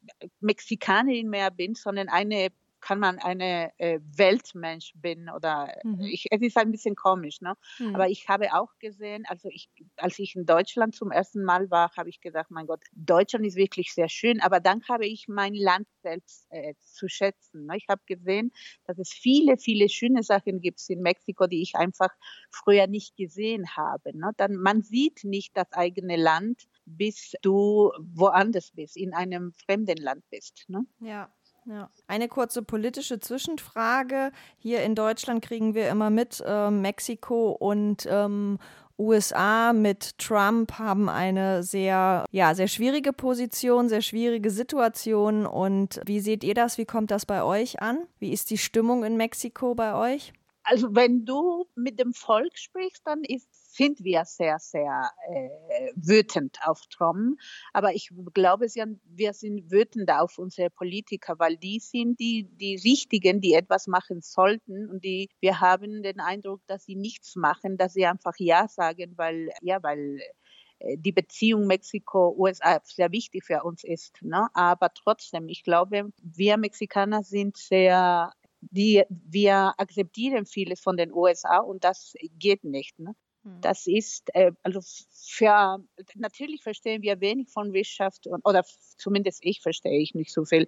Mexikanerin 0.41 1.31
mehr 1.31 1.51
bin, 1.51 1.75
sondern 1.75 2.11
eine 2.11 2.51
kann 2.85 3.01
man 3.01 3.19
eine 3.19 3.73
äh, 3.79 3.99
Weltmensch 4.15 4.93
bin 4.95 5.31
oder 5.31 5.75
mhm. 5.85 6.03
ich, 6.03 6.27
es 6.31 6.43
ist 6.43 6.59
ein 6.59 6.71
bisschen 6.71 6.95
komisch, 6.95 7.41
ne? 7.41 7.55
Mhm. 7.79 7.95
Aber 7.95 8.11
ich 8.11 8.29
habe 8.29 8.53
auch 8.53 8.69
gesehen, 8.79 9.25
also 9.27 9.49
ich, 9.51 9.71
als 9.97 10.19
ich 10.19 10.37
in 10.37 10.45
Deutschland 10.45 10.95
zum 10.95 11.11
ersten 11.11 11.45
Mal 11.45 11.71
war, 11.71 11.91
habe 11.97 12.11
ich 12.11 12.21
gedacht, 12.21 12.51
mein 12.51 12.67
Gott, 12.67 12.85
Deutschland 12.93 13.47
ist 13.47 13.57
wirklich 13.57 13.95
sehr 13.95 14.11
schön. 14.11 14.39
Aber 14.43 14.61
dann 14.61 14.83
habe 14.87 15.07
ich 15.07 15.29
mein 15.29 15.55
Land 15.55 15.89
selbst 16.03 16.47
äh, 16.51 16.75
zu 16.79 17.09
schätzen. 17.09 17.65
Ne? 17.65 17.79
Ich 17.79 17.87
habe 17.89 18.03
gesehen, 18.05 18.53
dass 18.85 18.99
es 18.99 19.09
viele, 19.09 19.57
viele 19.57 19.89
schöne 19.89 20.23
Sachen 20.23 20.61
gibt 20.61 20.79
in 20.91 21.01
Mexiko, 21.01 21.47
die 21.47 21.63
ich 21.63 21.77
einfach 21.77 22.11
früher 22.51 22.87
nicht 22.87 23.17
gesehen 23.17 23.65
habe. 23.75 24.15
Ne? 24.15 24.33
Dann 24.37 24.57
man 24.57 24.83
sieht 24.83 25.25
nicht 25.25 25.57
das 25.57 25.73
eigene 25.73 26.17
Land, 26.17 26.69
bis 26.85 27.33
du 27.41 27.93
woanders 27.99 28.73
bist, 28.73 28.99
in 28.99 29.15
einem 29.15 29.53
fremden 29.53 29.97
Land 29.97 30.23
bist. 30.29 30.67
Ne? 30.69 30.85
Ja, 31.01 31.33
Ja. 31.67 31.89
Eine 32.07 32.29
kurze 32.29 32.63
politische 32.63 33.21
Zwischenfrage. 33.21 34.33
Hier 34.59 34.83
in 34.83 34.95
Deutschland 34.95 35.43
kriegen 35.43 35.75
wir 35.75 35.89
immer 35.89 36.11
mit, 36.11 36.43
äh, 36.47 36.71
Mexiko 36.71 37.53
und 37.53 38.07
ähm, 38.11 38.59
USA 38.99 39.73
mit 39.73 40.19
Trump 40.19 40.79
haben 40.79 41.09
eine 41.09 41.63
sehr, 41.63 42.25
ja, 42.31 42.55
sehr 42.55 42.69
schwierige 42.69 43.13
Position, 43.13 43.89
sehr 43.89 44.03
schwierige 44.03 44.51
Situation. 44.51 45.47
Und 45.47 46.01
wie 46.07 46.21
seht 46.21 46.45
ihr 46.45 46.55
das? 46.55 46.79
Wie 46.79 46.85
kommt 46.85 47.11
das 47.11 47.27
bei 47.27 47.43
euch 47.43 47.83
an? 47.83 48.07
Wie 48.21 48.33
ist 48.33 48.51
die 48.51 48.59
Stimmung 48.59 49.05
in 49.05 49.17
Mexiko 49.17 49.75
bei 49.75 49.95
euch? 49.95 50.33
Also 50.63 50.95
wenn 50.95 51.25
du 51.25 51.67
mit 51.75 51.99
dem 51.99 52.15
Volk 52.15 52.57
sprichst, 52.57 53.03
dann 53.05 53.23
ist, 53.25 53.49
sind 53.75 54.05
wir 54.05 54.25
sehr, 54.25 54.59
sehr 54.59 55.11
äh, 55.29 55.91
wütend 55.97 56.59
auf 56.65 56.81
Trump. 56.91 57.39
Aber 57.73 57.95
ich 57.95 58.11
glaube, 58.33 58.67
wir 58.67 59.33
sind 59.33 59.71
wütend 59.71 60.11
auf 60.11 60.39
unsere 60.39 60.71
Politiker, 60.71 61.35
weil 61.39 61.57
die 61.57 61.81
sind 61.81 62.21
die, 62.21 62.45
die 62.45 62.77
Richtigen, 62.77 63.41
die 63.41 63.55
etwas 63.55 63.87
machen 63.87 64.21
sollten. 64.23 64.89
Und 64.89 65.05
die, 65.05 65.29
wir 65.41 65.61
haben 65.61 66.03
den 66.03 66.21
Eindruck, 66.21 66.61
dass 66.67 66.85
sie 66.85 66.97
nichts 66.97 67.35
machen, 67.37 67.77
dass 67.77 67.95
sie 67.95 68.07
einfach 68.07 68.35
Ja 68.39 68.69
sagen, 68.69 69.15
weil, 69.17 69.51
ja, 69.61 69.83
weil 69.83 70.21
äh, 70.79 70.97
die 70.97 71.13
Beziehung 71.13 71.67
Mexiko-USA 71.67 72.81
sehr 72.85 73.11
wichtig 73.11 73.45
für 73.45 73.65
uns 73.65 73.83
ist. 73.83 74.23
Ne? 74.23 74.49
Aber 74.55 74.91
trotzdem, 74.95 75.49
ich 75.49 75.65
glaube, 75.65 76.13
wir 76.23 76.57
Mexikaner 76.59 77.23
sind 77.23 77.57
sehr 77.57 78.33
die, 78.71 79.03
wir 79.11 79.75
akzeptieren 79.79 80.47
vieles 80.47 80.81
von 80.81 80.97
den 80.97 81.13
USA 81.13 81.59
und 81.59 81.85
das 81.85 82.15
geht 82.39 82.65
nicht. 82.65 82.99
Ne? 82.99 83.15
Hm. 83.45 83.61
Das 83.61 83.87
ist, 83.87 84.35
äh, 84.35 84.53
also 84.63 84.81
für, 85.13 85.79
natürlich 86.15 86.63
verstehen 86.63 87.03
wir 87.03 87.21
wenig 87.21 87.51
von 87.51 87.73
Wirtschaft 87.73 88.27
und, 88.27 88.45
oder 88.47 88.65
zumindest 88.99 89.41
ich 89.43 89.61
verstehe 89.61 90.01
ich 90.01 90.15
nicht 90.15 90.33
so 90.33 90.45
viel. 90.45 90.67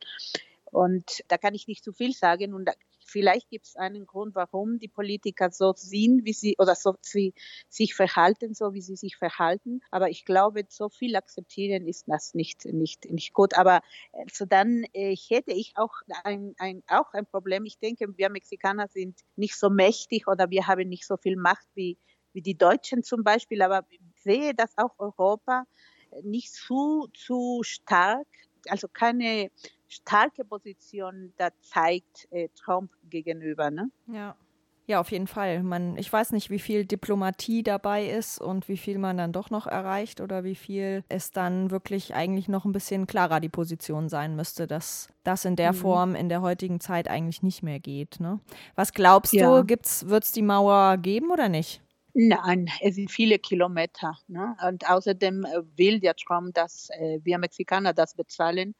Und 0.64 1.22
da 1.28 1.38
kann 1.38 1.54
ich 1.54 1.68
nicht 1.68 1.84
zu 1.84 1.92
viel 1.92 2.12
sagen. 2.12 2.52
Und 2.52 2.66
da, 2.66 2.72
vielleicht 3.06 3.48
gibt 3.50 3.66
es 3.66 3.76
einen 3.76 4.04
Grund, 4.04 4.34
warum 4.34 4.78
die 4.78 4.88
Politiker 4.88 5.50
so 5.50 5.72
sind, 5.76 6.24
wie 6.24 6.32
sie 6.32 6.56
oder 6.58 6.74
so 6.74 6.96
sie 7.00 7.34
sich 7.68 7.94
verhalten, 7.94 8.52
so 8.52 8.74
wie 8.74 8.82
sie 8.82 8.96
sich 8.96 9.16
verhalten. 9.16 9.80
Aber 9.90 10.10
ich 10.10 10.24
glaube, 10.24 10.64
so 10.68 10.88
viel 10.88 11.16
akzeptieren 11.16 11.86
ist 11.86 12.04
das 12.08 12.34
nicht 12.34 12.64
nicht 12.66 13.10
nicht 13.10 13.32
gut. 13.32 13.54
Aber 13.56 13.80
äh, 14.12 14.24
so 14.32 14.44
dann 14.44 14.84
äh, 14.92 15.16
hätte 15.16 15.52
ich 15.52 15.72
auch 15.76 15.94
ein, 16.24 16.54
ein 16.58 16.82
auch 16.88 17.12
ein 17.12 17.26
Problem. 17.26 17.64
Ich 17.64 17.78
denke, 17.78 18.06
wir 18.16 18.28
Mexikaner 18.28 18.88
sind 18.88 19.20
nicht 19.36 19.56
so 19.56 19.70
mächtig 19.70 20.26
oder 20.26 20.50
wir 20.50 20.66
haben 20.66 20.88
nicht 20.88 21.06
so 21.06 21.16
viel 21.16 21.36
Macht 21.36 21.66
wie 21.74 21.96
wie 22.36 22.42
die 22.42 22.56
Deutschen 22.56 23.02
zum 23.02 23.24
Beispiel. 23.24 23.62
Aber 23.62 23.84
ich 23.90 24.00
sehe, 24.22 24.54
dass 24.54 24.78
auch 24.78 24.94
Europa 24.98 25.64
nicht 26.22 26.52
zu 26.52 27.08
zu 27.12 27.62
stark 27.64 28.28
also 28.68 28.88
keine 28.88 29.50
starke 29.88 30.44
Position 30.44 31.32
da 31.36 31.50
zeigt 31.60 32.28
äh, 32.30 32.48
Trump 32.56 32.90
gegenüber. 33.08 33.70
Ne? 33.70 33.90
Ja. 34.06 34.36
Ja, 34.88 35.00
auf 35.00 35.10
jeden 35.10 35.26
Fall. 35.26 35.64
Man, 35.64 35.96
ich 35.96 36.12
weiß 36.12 36.30
nicht, 36.30 36.48
wie 36.48 36.60
viel 36.60 36.84
Diplomatie 36.84 37.64
dabei 37.64 38.06
ist 38.08 38.40
und 38.40 38.68
wie 38.68 38.76
viel 38.76 38.98
man 38.98 39.16
dann 39.16 39.32
doch 39.32 39.50
noch 39.50 39.66
erreicht 39.66 40.20
oder 40.20 40.44
wie 40.44 40.54
viel 40.54 41.02
es 41.08 41.32
dann 41.32 41.72
wirklich 41.72 42.14
eigentlich 42.14 42.46
noch 42.46 42.64
ein 42.64 42.70
bisschen 42.70 43.08
klarer 43.08 43.40
die 43.40 43.48
Position 43.48 44.08
sein 44.08 44.36
müsste, 44.36 44.68
dass 44.68 45.08
das 45.24 45.44
in 45.44 45.56
der 45.56 45.72
mhm. 45.72 45.76
Form 45.76 46.14
in 46.14 46.28
der 46.28 46.40
heutigen 46.40 46.78
Zeit 46.78 47.08
eigentlich 47.08 47.42
nicht 47.42 47.64
mehr 47.64 47.80
geht. 47.80 48.20
Ne? 48.20 48.38
Was 48.76 48.92
glaubst 48.92 49.32
ja. 49.32 49.60
du, 49.60 49.68
wird 49.68 50.24
es 50.24 50.30
die 50.30 50.42
Mauer 50.42 50.98
geben 50.98 51.32
oder 51.32 51.48
nicht? 51.48 51.82
Nein, 52.18 52.70
es 52.80 52.94
sind 52.94 53.10
viele 53.10 53.38
Kilometer. 53.38 54.16
Ne? 54.26 54.56
Und 54.66 54.88
außerdem 54.88 55.44
äh, 55.44 55.62
will 55.76 56.00
der 56.00 56.16
Trump, 56.16 56.54
dass 56.54 56.88
äh, 56.88 57.20
wir 57.22 57.36
Mexikaner 57.36 57.92
das 57.92 58.14
bezahlen. 58.14 58.74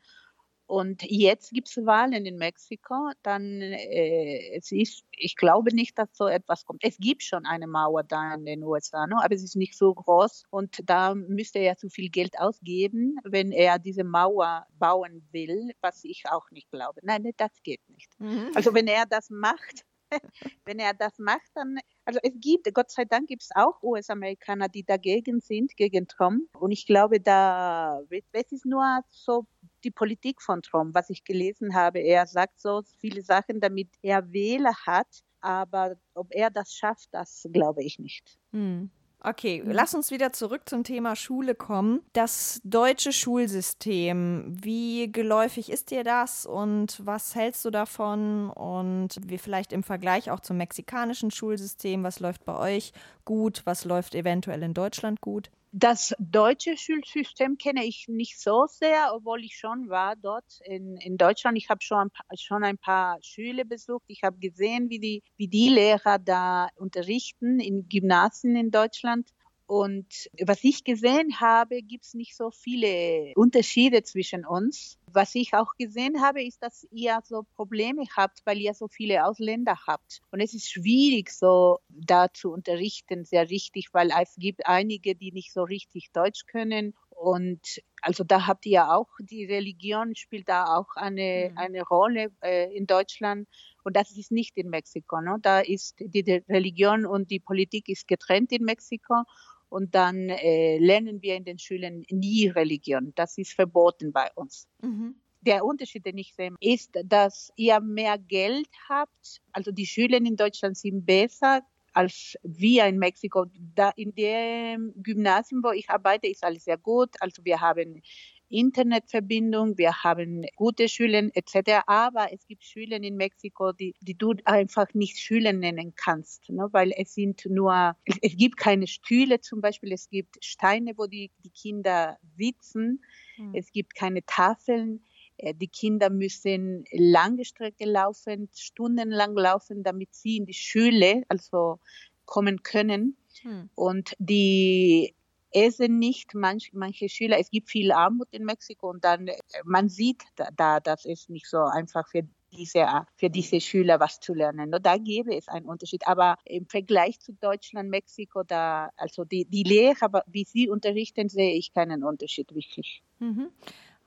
Und 0.64 1.02
jetzt 1.02 1.50
gibt 1.50 1.68
es 1.68 1.76
Wahlen 1.84 2.24
in 2.24 2.38
Mexiko. 2.38 3.10
Dann 3.22 3.60
äh, 3.60 4.56
es 4.56 4.72
ist, 4.72 5.04
ich 5.12 5.36
glaube 5.36 5.74
nicht, 5.74 5.98
dass 5.98 6.08
so 6.16 6.26
etwas 6.28 6.64
kommt. 6.64 6.82
Es 6.82 6.96
gibt 6.96 7.22
schon 7.22 7.44
eine 7.44 7.66
Mauer 7.66 8.04
da 8.04 8.32
in 8.32 8.46
den 8.46 8.64
USA, 8.64 9.06
ne? 9.06 9.16
aber 9.22 9.34
es 9.34 9.44
ist 9.44 9.54
nicht 9.54 9.76
so 9.76 9.92
groß. 9.92 10.44
Und 10.48 10.80
da 10.88 11.14
müsste 11.14 11.58
er 11.58 11.76
zu 11.76 11.90
viel 11.90 12.08
Geld 12.08 12.38
ausgeben, 12.38 13.18
wenn 13.22 13.52
er 13.52 13.78
diese 13.78 14.02
Mauer 14.02 14.66
bauen 14.78 15.28
will, 15.32 15.72
was 15.82 16.02
ich 16.04 16.24
auch 16.30 16.50
nicht 16.52 16.70
glaube. 16.70 17.00
Nein, 17.02 17.30
das 17.36 17.52
geht 17.62 17.86
nicht. 17.90 18.18
Mhm. 18.18 18.50
Also 18.54 18.72
wenn 18.72 18.86
er 18.86 19.04
das 19.04 19.28
macht, 19.28 19.84
wenn 20.64 20.78
er 20.78 20.94
das 20.94 21.18
macht, 21.18 21.50
dann, 21.54 21.76
also 22.06 22.20
es 22.22 22.32
gibt, 22.40 22.72
Gott 22.72 22.90
sei 22.90 23.04
Dank 23.04 23.26
gibt 23.26 23.42
es 23.42 23.50
auch 23.54 23.82
US-Amerikaner, 23.82 24.68
die 24.68 24.84
dagegen 24.84 25.40
sind, 25.40 25.76
gegen 25.76 26.06
Trump. 26.06 26.44
Und 26.58 26.70
ich 26.70 26.86
glaube, 26.86 27.20
da, 27.20 28.00
es 28.32 28.52
ist 28.52 28.64
nur 28.64 29.00
so 29.10 29.44
die 29.82 29.90
Politik 29.90 30.40
von 30.40 30.62
Trump, 30.62 30.94
was 30.94 31.10
ich 31.10 31.24
gelesen 31.24 31.74
habe. 31.74 31.98
Er 31.98 32.26
sagt 32.26 32.60
so 32.60 32.82
viele 33.00 33.22
Sachen, 33.22 33.60
damit 33.60 33.88
er 34.02 34.32
Wähler 34.32 34.74
hat, 34.86 35.24
aber 35.40 35.96
ob 36.14 36.28
er 36.30 36.50
das 36.50 36.72
schafft, 36.72 37.08
das 37.12 37.46
glaube 37.52 37.82
ich 37.82 37.98
nicht. 37.98 38.38
Hm. 38.52 38.90
Okay, 39.28 39.60
mhm. 39.60 39.72
lass 39.72 39.92
uns 39.92 40.12
wieder 40.12 40.32
zurück 40.32 40.62
zum 40.66 40.84
Thema 40.84 41.16
Schule 41.16 41.56
kommen. 41.56 42.00
Das 42.12 42.60
deutsche 42.62 43.12
Schulsystem, 43.12 44.56
wie 44.62 45.10
geläufig 45.10 45.72
ist 45.72 45.90
dir 45.90 46.04
das 46.04 46.46
und 46.46 47.04
was 47.04 47.34
hältst 47.34 47.64
du 47.64 47.70
davon? 47.70 48.50
Und 48.50 49.16
wie 49.26 49.38
vielleicht 49.38 49.72
im 49.72 49.82
Vergleich 49.82 50.30
auch 50.30 50.38
zum 50.38 50.58
mexikanischen 50.58 51.32
Schulsystem, 51.32 52.04
was 52.04 52.20
läuft 52.20 52.44
bei 52.44 52.56
euch 52.56 52.92
gut, 53.24 53.62
was 53.64 53.84
läuft 53.84 54.14
eventuell 54.14 54.62
in 54.62 54.74
Deutschland 54.74 55.20
gut? 55.20 55.50
Das 55.78 56.14
deutsche 56.18 56.74
Schulsystem 56.78 57.58
kenne 57.58 57.84
ich 57.84 58.06
nicht 58.08 58.40
so 58.40 58.64
sehr, 58.66 59.10
obwohl 59.12 59.44
ich 59.44 59.58
schon 59.58 59.90
war 59.90 60.16
dort 60.16 60.58
in, 60.64 60.96
in 60.96 61.18
Deutschland. 61.18 61.58
Ich 61.58 61.68
habe 61.68 61.82
schon, 61.82 61.98
ein 61.98 62.10
paar, 62.10 62.24
schon 62.38 62.64
ein 62.64 62.78
paar 62.78 63.18
Schüler 63.20 63.64
besucht. 63.64 64.04
Ich 64.06 64.22
habe 64.22 64.38
gesehen, 64.38 64.88
wie 64.88 64.98
die, 64.98 65.22
wie 65.36 65.48
die 65.48 65.68
Lehrer 65.68 66.18
da 66.18 66.70
unterrichten 66.76 67.60
in 67.60 67.90
Gymnasien 67.90 68.56
in 68.56 68.70
Deutschland. 68.70 69.28
Und 69.66 70.28
was 70.40 70.62
ich 70.62 70.84
gesehen 70.84 71.40
habe, 71.40 71.82
gibt 71.82 72.04
es 72.04 72.14
nicht 72.14 72.36
so 72.36 72.52
viele 72.52 73.32
Unterschiede 73.34 74.04
zwischen 74.04 74.46
uns. 74.46 74.96
Was 75.12 75.34
ich 75.34 75.54
auch 75.54 75.74
gesehen 75.76 76.22
habe, 76.22 76.44
ist, 76.44 76.62
dass 76.62 76.86
ihr 76.92 77.18
so 77.24 77.44
Probleme 77.56 78.04
habt, 78.16 78.42
weil 78.44 78.58
ihr 78.58 78.74
so 78.74 78.86
viele 78.86 79.24
Ausländer 79.24 79.76
habt. 79.86 80.20
Und 80.30 80.40
es 80.40 80.54
ist 80.54 80.70
schwierig, 80.70 81.32
so 81.32 81.80
da 81.88 82.32
zu 82.32 82.52
unterrichten, 82.52 83.24
sehr 83.24 83.50
richtig, 83.50 83.88
weil 83.92 84.10
es 84.22 84.36
gibt 84.36 84.66
einige, 84.66 85.16
die 85.16 85.32
nicht 85.32 85.52
so 85.52 85.64
richtig 85.64 86.12
Deutsch 86.12 86.46
können. 86.46 86.94
Und 87.10 87.82
also 88.02 88.22
da 88.22 88.46
habt 88.46 88.66
ihr 88.66 88.92
auch, 88.92 89.08
die 89.18 89.46
Religion 89.46 90.14
spielt 90.14 90.48
da 90.48 90.76
auch 90.76 90.94
eine, 90.94 91.48
mhm. 91.50 91.58
eine 91.58 91.82
Rolle 91.82 92.30
äh, 92.40 92.72
in 92.76 92.86
Deutschland. 92.86 93.48
Und 93.82 93.96
das 93.96 94.16
ist 94.16 94.30
nicht 94.30 94.56
in 94.56 94.68
Mexiko. 94.68 95.20
Ne? 95.20 95.38
Da 95.40 95.60
ist 95.60 95.96
die, 95.98 96.22
die 96.22 96.44
Religion 96.48 97.06
und 97.06 97.30
die 97.30 97.40
Politik 97.40 97.88
ist 97.88 98.06
getrennt 98.06 98.52
in 98.52 98.64
Mexiko 98.64 99.24
und 99.68 99.94
dann 99.94 100.28
äh, 100.28 100.78
lernen 100.78 101.22
wir 101.22 101.36
in 101.36 101.44
den 101.44 101.58
Schulen 101.58 102.04
nie 102.10 102.48
Religion. 102.48 103.12
Das 103.14 103.38
ist 103.38 103.52
verboten 103.52 104.12
bei 104.12 104.30
uns. 104.34 104.68
Mhm. 104.82 105.16
Der 105.40 105.64
Unterschied, 105.64 106.04
den 106.04 106.18
ich 106.18 106.34
sehe, 106.34 106.54
ist, 106.60 106.98
dass 107.04 107.52
ihr 107.56 107.80
mehr 107.80 108.18
Geld 108.18 108.68
habt. 108.88 109.40
Also 109.52 109.70
die 109.70 109.86
Schüler 109.86 110.18
in 110.18 110.36
Deutschland 110.36 110.76
sind 110.76 111.06
besser 111.06 111.62
als 111.96 112.36
wir 112.42 112.84
in 112.84 112.98
Mexiko. 112.98 113.46
Da 113.74 113.90
in 113.96 114.14
dem 114.14 114.92
Gymnasium, 114.96 115.62
wo 115.64 115.70
ich 115.70 115.88
arbeite, 115.88 116.26
ist 116.26 116.44
alles 116.44 116.64
sehr 116.64 116.76
gut. 116.76 117.10
Also 117.20 117.42
wir 117.44 117.60
haben 117.60 118.02
Internetverbindung, 118.48 119.76
wir 119.76 120.04
haben 120.04 120.46
gute 120.56 120.88
Schulen 120.88 121.30
etc. 121.34 121.82
Aber 121.86 122.32
es 122.32 122.46
gibt 122.46 122.64
Schulen 122.64 123.02
in 123.02 123.16
Mexiko, 123.16 123.72
die, 123.72 123.94
die 124.00 124.16
du 124.16 124.34
einfach 124.44 124.92
nicht 124.94 125.18
Schulen 125.18 125.58
nennen 125.58 125.94
kannst, 125.96 126.48
ne? 126.48 126.68
weil 126.72 126.92
es 126.96 127.14
sind 127.14 127.44
nur, 127.46 127.96
es, 128.04 128.16
es, 128.22 128.36
gibt 128.36 128.56
keine 128.56 128.86
Stühle 128.86 129.40
zum 129.40 129.60
Beispiel, 129.60 129.92
es 129.92 130.08
gibt 130.08 130.36
Steine, 130.44 130.92
wo 130.96 131.06
die, 131.06 131.30
die 131.44 131.50
Kinder 131.50 132.18
sitzen, 132.36 133.02
mhm. 133.36 133.54
es 133.54 133.72
gibt 133.72 133.94
keine 133.94 134.24
Tafeln. 134.24 135.02
Äh, 135.38 135.54
die 135.54 135.68
Kinder 135.68 136.10
müssen 136.10 136.84
lange 136.92 137.44
Strecke 137.44 137.84
laufen, 137.84 138.48
stundenlang 138.54 139.34
laufen, 139.34 139.82
damit 139.82 140.14
sie 140.14 140.36
in 140.36 140.46
die 140.46 140.54
Schule 140.54 141.24
also 141.28 141.80
kommen 142.26 142.62
können. 142.62 143.16
Hm. 143.42 143.70
Und 143.74 144.14
die 144.18 145.15
essen 145.56 145.98
nicht 145.98 146.34
manch, 146.34 146.70
manche 146.74 147.08
Schüler. 147.08 147.38
Es 147.38 147.50
gibt 147.50 147.70
viel 147.70 147.90
Armut 147.90 148.28
in 148.30 148.44
Mexiko 148.44 148.90
und 148.90 149.04
dann 149.04 149.28
äh, 149.28 149.36
man 149.64 149.88
sieht 149.88 150.22
da, 150.36 150.48
da 150.54 150.80
dass 150.80 151.04
es 151.06 151.28
nicht 151.28 151.48
so 151.48 151.58
einfach 151.58 152.06
für 152.08 152.22
diese, 152.52 152.86
für 153.16 153.30
diese 153.30 153.60
Schüler 153.60 154.00
was 154.00 154.20
zu 154.20 154.34
lernen. 154.34 154.70
Da 154.82 154.96
gäbe 154.96 155.34
es 155.34 155.48
einen 155.48 155.66
Unterschied. 155.66 156.06
Aber 156.06 156.36
im 156.44 156.66
Vergleich 156.66 157.18
zu 157.20 157.32
Deutschland, 157.32 157.90
Mexiko, 157.90 158.42
da, 158.42 158.90
also 158.96 159.24
die, 159.24 159.44
die 159.44 159.62
Lehrer, 159.62 160.22
wie 160.26 160.44
sie 160.44 160.68
unterrichten, 160.68 161.28
sehe 161.28 161.54
ich 161.54 161.72
keinen 161.72 162.04
Unterschied 162.04 162.54
wirklich. 162.54 163.02
Mhm. 163.18 163.50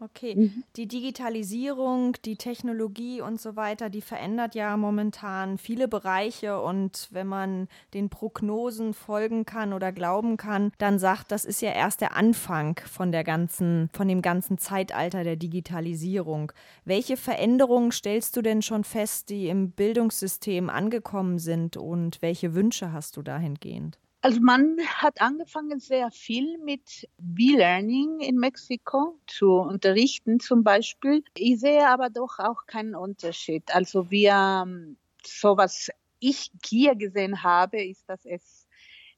Okay, 0.01 0.33
mhm. 0.35 0.63
die 0.77 0.87
Digitalisierung, 0.87 2.15
die 2.23 2.37
Technologie 2.37 3.19
und 3.19 3.41
so 3.41 3.57
weiter, 3.57 3.89
die 3.89 4.01
verändert 4.01 4.55
ja 4.55 4.77
momentan 4.77 5.57
viele 5.57 5.89
Bereiche 5.89 6.61
und 6.61 7.09
wenn 7.11 7.27
man 7.27 7.67
den 7.93 8.09
Prognosen 8.09 8.93
folgen 8.93 9.45
kann 9.45 9.73
oder 9.73 9.91
glauben 9.91 10.37
kann, 10.37 10.71
dann 10.77 10.99
sagt, 10.99 11.33
das 11.33 11.43
ist 11.43 11.61
ja 11.61 11.71
erst 11.71 11.99
der 11.99 12.15
Anfang 12.15 12.79
von 12.89 13.11
der 13.11 13.25
ganzen, 13.25 13.89
von 13.91 14.07
dem 14.07 14.21
ganzen 14.21 14.57
Zeitalter 14.57 15.25
der 15.25 15.35
Digitalisierung. 15.35 16.53
Welche 16.85 17.17
Veränderungen 17.17 17.91
stellst 17.91 18.37
du 18.37 18.41
denn 18.41 18.61
schon 18.61 18.85
fest, 18.85 19.29
die 19.29 19.49
im 19.49 19.71
Bildungssystem 19.71 20.69
angekommen 20.69 21.39
sind 21.39 21.75
und 21.75 22.21
welche 22.21 22.53
Wünsche 22.53 22.93
hast 22.93 23.17
du 23.17 23.21
dahingehend? 23.21 23.99
Also 24.21 24.41
man 24.41 24.77
hat 24.85 25.21
angefangen 25.21 25.79
sehr 25.79 26.11
viel 26.11 26.57
mit 26.57 27.07
B-Learning 27.17 28.19
in 28.19 28.35
Mexiko 28.35 29.17
zu 29.27 29.53
unterrichten 29.53 30.41
zum 30.41 30.63
Beispiel. 30.63 31.23
Ich 31.35 31.61
sehe 31.61 31.87
aber 31.87 32.09
doch 32.09 32.37
auch 32.39 32.65
keinen 32.65 32.95
Unterschied. 32.95 33.73
Also 33.73 34.11
wir, 34.11 34.63
ähm, 34.65 34.97
so 35.25 35.55
was 35.55 35.89
ich 36.19 36.51
hier 36.65 36.95
gesehen 36.95 37.43
habe, 37.43 37.81
ist, 37.81 38.09
dass 38.09 38.25
es 38.25 38.67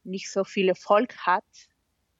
nicht 0.03 0.31
so 0.31 0.43
viel 0.43 0.69
Erfolg 0.69 1.17
hat 1.17 1.45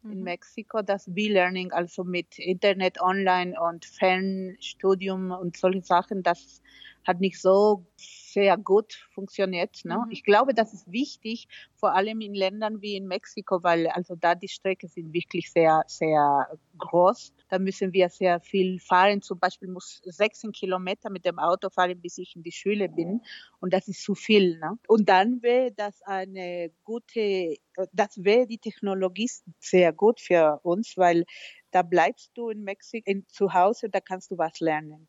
in 0.03 0.17
mhm. 0.17 0.23
Mexiko, 0.23 0.81
das 0.81 1.05
B-Learning, 1.07 1.71
also 1.71 2.03
mit 2.03 2.39
Internet, 2.39 2.99
Online 2.99 3.59
und 3.61 3.85
Fernstudium 3.85 5.29
und 5.29 5.55
solche 5.55 5.83
Sachen, 5.83 6.23
das 6.23 6.63
hat 7.05 7.19
nicht 7.19 7.39
so 7.39 7.85
sehr 8.33 8.57
gut 8.57 9.07
funktioniert. 9.11 9.83
Ne? 9.83 9.97
Mhm. 10.05 10.11
Ich 10.11 10.23
glaube, 10.23 10.53
das 10.53 10.73
ist 10.73 10.91
wichtig, 10.91 11.47
vor 11.75 11.93
allem 11.93 12.21
in 12.21 12.33
Ländern 12.33 12.81
wie 12.81 12.95
in 12.95 13.07
Mexiko, 13.07 13.63
weil 13.63 13.87
also 13.87 14.15
da 14.15 14.35
die 14.35 14.47
Strecken 14.47 14.87
sind 14.87 15.13
wirklich 15.13 15.51
sehr, 15.51 15.83
sehr 15.87 16.47
groß. 16.77 17.33
Da 17.49 17.59
müssen 17.59 17.93
wir 17.93 18.09
sehr 18.09 18.39
viel 18.39 18.79
fahren. 18.79 19.21
Zum 19.21 19.39
Beispiel 19.39 19.69
muss 19.69 20.01
16 20.05 20.51
Kilometer 20.51 21.09
mit 21.09 21.25
dem 21.25 21.39
Auto 21.39 21.69
fahren, 21.69 21.99
bis 21.99 22.17
ich 22.17 22.35
in 22.35 22.43
die 22.43 22.51
Schule 22.51 22.89
bin. 22.89 23.21
Und 23.59 23.73
das 23.73 23.87
ist 23.87 24.03
zu 24.03 24.15
viel. 24.15 24.57
Ne? 24.59 24.77
Und 24.87 25.09
dann 25.09 25.41
wäre 25.41 25.71
das 25.71 26.01
eine 26.03 26.71
gute, 26.83 27.55
das 27.93 28.23
wäre 28.23 28.47
die 28.47 28.57
Technologie 28.59 29.29
sehr 29.59 29.93
gut 29.93 30.19
für 30.19 30.59
uns, 30.63 30.97
weil 30.97 31.25
da 31.71 31.83
bleibst 31.83 32.31
du 32.35 32.49
in 32.49 32.63
Mexiko 32.63 33.09
in, 33.09 33.25
zu 33.27 33.53
Hause, 33.53 33.89
da 33.89 34.01
kannst 34.01 34.31
du 34.31 34.37
was 34.37 34.59
lernen 34.59 35.07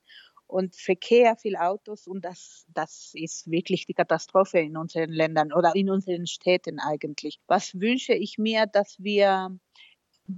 und 0.53 0.77
Verkehr, 0.77 1.37
viel 1.37 1.57
Autos 1.57 2.07
und 2.07 2.25
das, 2.25 2.67
das 2.69 3.13
ist 3.15 3.51
wirklich 3.51 3.87
die 3.87 3.95
Katastrophe 3.95 4.59
in 4.61 4.77
unseren 4.77 5.11
Ländern 5.11 5.53
oder 5.53 5.75
in 5.75 5.91
unseren 5.91 6.27
Städten 6.27 6.79
eigentlich. 6.79 7.41
Was 7.47 7.75
wünsche 7.75 8.13
ich 8.13 8.37
mir, 8.39 8.67
dass 8.67 8.97
wir 8.99 9.59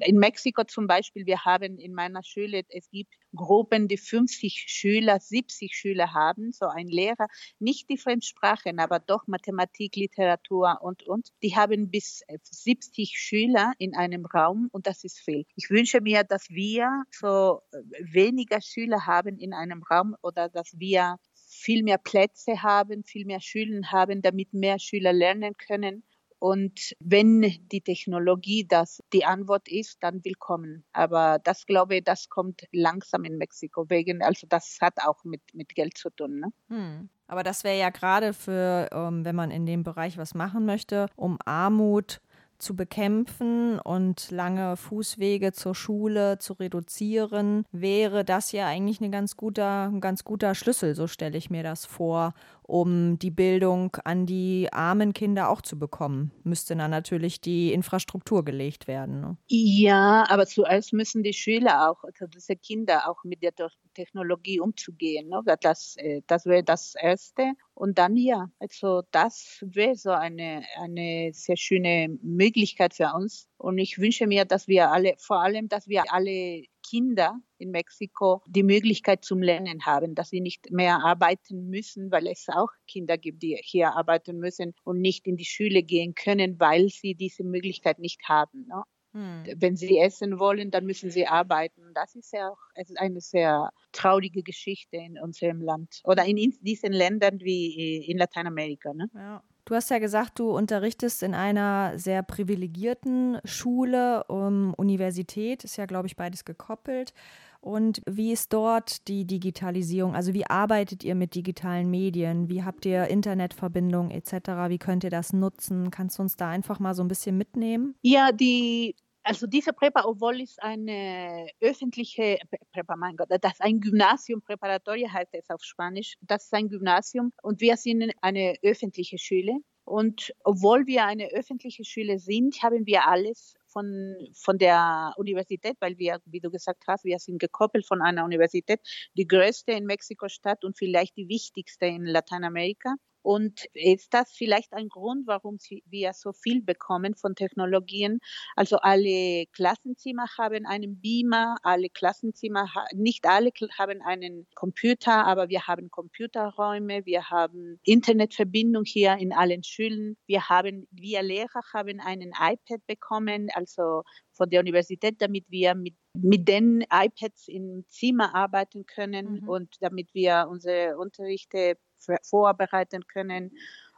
in 0.01 0.19
Mexiko 0.19 0.65
zum 0.65 0.87
Beispiel, 0.87 1.27
wir 1.27 1.45
haben 1.45 1.79
in 1.79 1.95
meiner 1.95 2.23
Schule, 2.23 2.63
es 2.69 2.89
gibt 2.91 3.15
Gruppen, 3.35 3.89
die 3.89 3.97
50 3.97 4.65
Schüler, 4.69 5.21
70 5.21 5.75
Schüler 5.75 6.15
haben, 6.15 6.53
so 6.53 6.67
ein 6.67 6.87
Lehrer, 6.87 7.27
nicht 7.59 7.89
die 7.91 7.99
Fremdsprachen, 7.99 8.79
aber 8.79 8.99
doch 8.99 9.27
Mathematik, 9.27 9.97
Literatur 9.97 10.79
und, 10.81 11.03
und. 11.05 11.29
Die 11.43 11.57
haben 11.57 11.91
bis 11.91 12.23
70 12.43 13.19
Schüler 13.19 13.73
in 13.79 13.95
einem 13.95 14.25
Raum 14.27 14.69
und 14.73 14.87
das 14.87 15.05
ist 15.05 15.19
viel. 15.19 15.45
Ich 15.57 15.71
wünsche 15.71 16.01
mir, 16.01 16.25
dass 16.25 16.49
wir 16.49 17.05
so 17.11 17.61
weniger 18.01 18.61
Schüler 18.61 19.07
haben 19.07 19.39
in 19.39 19.53
einem 19.53 19.83
Raum 19.83 20.17
oder 20.23 20.49
dass 20.49 20.79
wir 20.79 21.17
viel 21.35 21.83
mehr 21.83 21.99
Plätze 21.99 22.63
haben, 22.63 23.05
viel 23.05 23.27
mehr 23.27 23.41
Schüler 23.41 23.91
haben, 23.91 24.23
damit 24.23 24.55
mehr 24.55 24.79
Schüler 24.79 25.13
lernen 25.13 25.55
können 25.57 26.05
und 26.45 26.95
wenn 27.01 27.41
die 27.73 27.81
Technologie 27.81 28.67
das 28.69 29.03
die 29.15 29.25
Antwort 29.25 29.67
ist, 29.67 29.97
dann 30.03 30.23
willkommen. 30.27 30.85
Aber 30.93 31.39
das 31.43 31.65
glaube 31.65 31.97
ich, 31.97 32.05
das 32.05 32.29
kommt 32.29 32.65
langsam 32.71 33.25
in 33.25 33.39
Mexiko 33.39 33.89
wegen, 33.89 34.23
also 34.23 34.47
das 34.47 34.77
hat 34.83 34.99
auch 35.07 35.25
mit, 35.25 35.41
mit 35.55 35.75
Geld 35.75 35.97
zu 35.97 36.11
tun. 36.11 36.41
Ne? 36.41 36.53
Hm. 36.69 37.09
Aber 37.29 37.45
das 37.45 37.65
wäre 37.65 37.79
ja 37.79 37.89
gerade 37.89 38.35
für, 38.35 38.91
ähm, 38.93 39.25
wenn 39.25 39.35
man 39.35 39.51
in 39.51 39.65
dem 39.65 39.85
Bereich 39.85 40.19
was 40.19 40.35
machen 40.35 40.67
möchte, 40.67 41.07
um 41.17 41.39
Armut 41.47 42.21
zu 42.59 42.77
bekämpfen 42.77 43.79
und 43.79 44.31
lange 44.31 44.77
Fußwege 44.77 45.53
zur 45.53 45.75
Schule 45.75 46.39
zu 46.39 46.53
reduzieren, 46.53 47.65
wäre 47.73 48.25
das 48.25 48.53
ja 48.53 48.67
eigentlich 48.67 49.01
ein 49.01 49.11
ganz 49.11 49.37
guter, 49.37 49.85
ein 49.85 50.01
ganz 50.01 50.25
guter 50.25 50.55
Schlüssel, 50.55 50.95
so 50.95 51.07
stelle 51.07 51.39
ich 51.39 51.51
mir 51.51 51.63
das 51.63 51.87
vor, 51.87 52.35
um 52.67 53.19
die 53.19 53.31
Bildung 53.31 53.95
an 54.05 54.27
die 54.27 54.69
armen 54.73 55.13
Kinder 55.13 55.51
auch 55.51 55.61
zu 55.61 55.79
bekommen, 55.79 56.33
müsste 56.45 56.75
dann 56.75 56.91
natürlich 56.91 57.41
die 57.41 57.73
Infrastruktur 57.73 58.45
gelegt 58.45 58.89
werden. 58.89 59.21
Ne? 59.21 59.37
Ja, 59.49 60.25
aber 60.29 60.47
zuerst 60.47 60.93
müssen 60.93 61.23
die 61.23 61.35
Schüler 61.35 61.91
auch, 61.91 62.03
also 62.05 62.27
diese 62.27 62.57
Kinder 62.57 63.09
auch 63.09 63.23
mit 63.25 63.43
der 63.43 63.53
Technologie 63.95 64.61
umzugehen. 64.61 65.29
Ne? 65.29 65.43
Das, 65.61 65.97
äh, 65.99 66.23
das 66.27 66.47
wäre 66.47 66.65
das 66.65 66.95
Erste. 66.95 67.53
Und 67.75 67.99
dann 67.99 68.17
ja, 68.17 68.51
also 68.59 69.03
das 69.11 69.59
wäre 69.61 69.97
so 69.97 70.11
eine, 70.11 70.65
eine 70.81 71.31
sehr 71.33 71.57
schöne 71.57 72.17
Möglichkeit 72.23 72.95
für 72.95 73.13
uns. 73.15 73.49
Und 73.59 73.79
ich 73.79 73.99
wünsche 73.99 74.27
mir, 74.27 74.45
dass 74.45 74.69
wir 74.69 74.91
alle, 74.91 75.15
vor 75.19 75.43
allem, 75.43 75.69
dass 75.69 75.89
wir 75.89 76.05
alle 76.13 76.65
Kinder 76.95 77.41
in 77.59 77.73
Mexiko 77.73 78.41
die 78.47 78.63
Möglichkeit 78.63 79.25
zum 79.25 79.43
Lernen 79.43 79.85
haben, 79.85 80.15
dass 80.15 80.31
sie 80.31 80.41
nicht 80.41 80.71
mehr 80.71 81.03
arbeiten 81.03 81.69
müssen, 81.69 82.13
weil 82.13 82.29
es 82.29 82.47
auch 82.49 82.69
Kinder 82.87 83.19
gibt, 83.19 83.43
die 83.43 83.59
hier 83.65 83.97
arbeiten 83.97 84.39
müssen 84.39 84.75
und 84.85 85.01
nicht 85.01 85.27
in 85.27 85.37
die 85.37 85.45
Schule 85.45 85.83
gehen 85.83 86.15
können, 86.15 86.61
weil 86.61 86.91
sie 86.91 87.17
diese 87.17 87.43
Möglichkeit 87.43 87.99
nicht 87.99 88.21
haben. 88.29 88.69
Ne? 88.69 88.83
Hm. 89.11 89.43
Wenn 89.57 89.77
sie 89.77 89.99
essen 89.99 90.39
wollen, 90.39 90.71
dann 90.71 90.87
müssen 90.87 91.11
sie 91.11 91.27
arbeiten. 91.27 91.83
Das 91.95 92.15
ist 92.15 92.33
ja 92.33 92.51
auch 92.51 92.59
eine 92.97 93.21
sehr 93.21 93.71
traurige 93.91 94.45
Geschichte 94.45 94.97
in 94.97 95.19
unserem 95.19 95.63
Land 95.63 96.01
oder 96.05 96.25
in 96.25 96.37
diesen 96.61 96.93
Ländern 96.93 97.41
wie 97.41 98.05
in 98.07 98.19
Lateinamerika. 98.19 98.95
Ne? 98.95 99.11
Ja. 99.15 99.43
Du 99.67 99.75
hast 99.75 99.91
ja 99.91 99.99
gesagt, 99.99 100.39
du 100.39 100.51
unterrichtest 100.51 101.23
in 101.23 101.35
einer 101.35 101.99
sehr 101.99 102.23
privilegierten 102.23 103.39
Schule, 103.45 104.25
um, 104.25 104.75
Universität, 104.75 105.65
ist 105.65 105.77
ja, 105.77 105.87
glaube 105.87 106.07
ich, 106.07 106.17
beides 106.17 106.45
gekoppelt. 106.45 107.15
Und 107.63 108.03
wie 108.05 108.33
ist 108.33 108.53
dort 108.53 109.09
die 109.09 109.27
Digitalisierung? 109.27 110.15
Also 110.15 110.35
wie 110.35 110.47
arbeitet 110.47 111.03
ihr 111.03 111.15
mit 111.15 111.35
digitalen 111.35 111.91
Medien? 111.91 112.51
Wie 112.51 112.63
habt 112.63 112.85
ihr 112.85 113.09
Internetverbindung 113.09 114.11
etc.? 114.11 114.35
Wie 114.69 114.79
könnt 114.79 115.03
ihr 115.03 115.09
das 115.09 115.33
nutzen? 115.33 115.91
Kannst 115.91 116.19
du 116.19 116.23
uns 116.23 116.37
da 116.37 116.51
einfach 116.51 116.79
mal 116.79 116.93
so 116.93 117.03
ein 117.03 117.09
bisschen 117.09 117.39
mitnehmen? 117.39 117.95
Ja, 118.03 118.33
die 118.33 118.95
also 119.25 119.47
diese 119.47 119.73
Prepa, 119.73 120.05
obwohl 120.05 120.41
es 120.43 120.59
eine 120.59 121.49
öffentliche 121.61 122.39
Prepa, 122.73 122.97
mein 122.97 123.17
Gott, 123.17 123.29
das 123.31 123.55
ist 123.55 123.63
ein 123.63 123.81
Gymnasium, 123.81 124.43
Präparatoria 124.43 125.11
heißt 125.11 125.35
es 125.35 125.51
auf 125.51 125.63
Spanisch, 125.63 126.15
das 126.21 126.45
ist 126.45 126.55
ein 126.55 126.69
Gymnasium 126.69 127.33
und 127.43 127.61
wir 127.61 127.77
sind 127.77 128.13
eine 128.21 128.57
öffentliche 128.63 129.19
Schule. 129.19 129.59
Und 129.87 130.33
obwohl 130.45 130.87
wir 130.87 131.05
eine 131.05 131.29
öffentliche 131.33 131.85
Schule 131.85 132.19
sind, 132.19 132.63
haben 132.63 132.87
wir 132.87 133.07
alles 133.07 133.55
von, 133.67 134.17
von 134.35 134.57
der 134.57 135.13
Universität, 135.17 135.77
weil 135.81 135.99
wir, 135.99 136.21
wie 136.25 136.41
du 136.41 136.51
gesagt 136.51 136.85
hast, 136.87 137.05
wir 137.05 137.19
sind 137.19 137.39
gekoppelt 137.39 137.87
von 137.87 138.01
einer 138.01 138.25
Universität, 138.25 138.81
die 139.15 139.27
größte 139.27 139.73
in 139.73 139.85
Mexiko-Stadt 139.85 140.65
und 140.65 140.79
vielleicht 140.79 141.17
die 141.17 141.29
wichtigste 141.29 141.85
in 141.87 142.05
Lateinamerika. 142.05 142.95
Und 143.25 143.65
ist 143.73 144.13
das 144.13 144.33
vielleicht 144.33 144.75
ein 144.75 144.91
Grund, 144.91 145.27
warum 145.27 145.57
wir 145.87 146.13
so 146.13 146.33
viel 146.35 146.61
bekommen 146.61 147.15
von 147.15 147.35
Technologien? 147.35 148.19
Also 148.55 148.77
alle 148.77 149.47
Klassenzimmer 149.47 150.27
haben 150.37 150.67
einen 150.67 151.01
Beamer, 151.01 151.57
alle 151.63 151.89
Klassenzimmer, 151.89 152.71
nicht 152.93 153.25
alle 153.25 153.51
haben 153.79 154.03
einen 154.03 154.47
Computer, 154.55 155.25
aber 155.25 155.49
wir 155.49 155.67
haben 155.67 155.91
Computerräume, 155.91 157.07
wir 157.07 157.31
haben 157.31 157.81
Internetverbindung 157.85 158.85
hier 158.85 159.17
in 159.17 159.33
allen 159.33 159.65
Schulen. 159.65 160.19
Wir 160.27 160.51
haben, 160.51 160.87
wir 160.91 161.23
Lehrer 161.23 161.63
haben 161.73 162.01
einen 162.01 162.33
iPad 162.39 162.87
bekommen, 162.87 163.49
also 163.55 164.03
von 164.33 164.51
der 164.51 164.61
Universität, 164.61 165.23
damit 165.23 165.47
wir 165.49 165.75
mit, 165.75 165.95
mit 166.13 166.47
den 166.47 166.85
iPads 166.93 167.49
im 167.49 167.87
Zimmer 167.89 168.35
arbeiten 168.35 168.85
können 168.85 169.41
mhm. 169.41 169.49
und 169.49 169.77
damit 169.81 170.13
wir 170.13 170.47
unsere 170.51 170.99
Unterrichte 170.99 171.79
vorbereiten 172.23 173.07
können. 173.07 173.53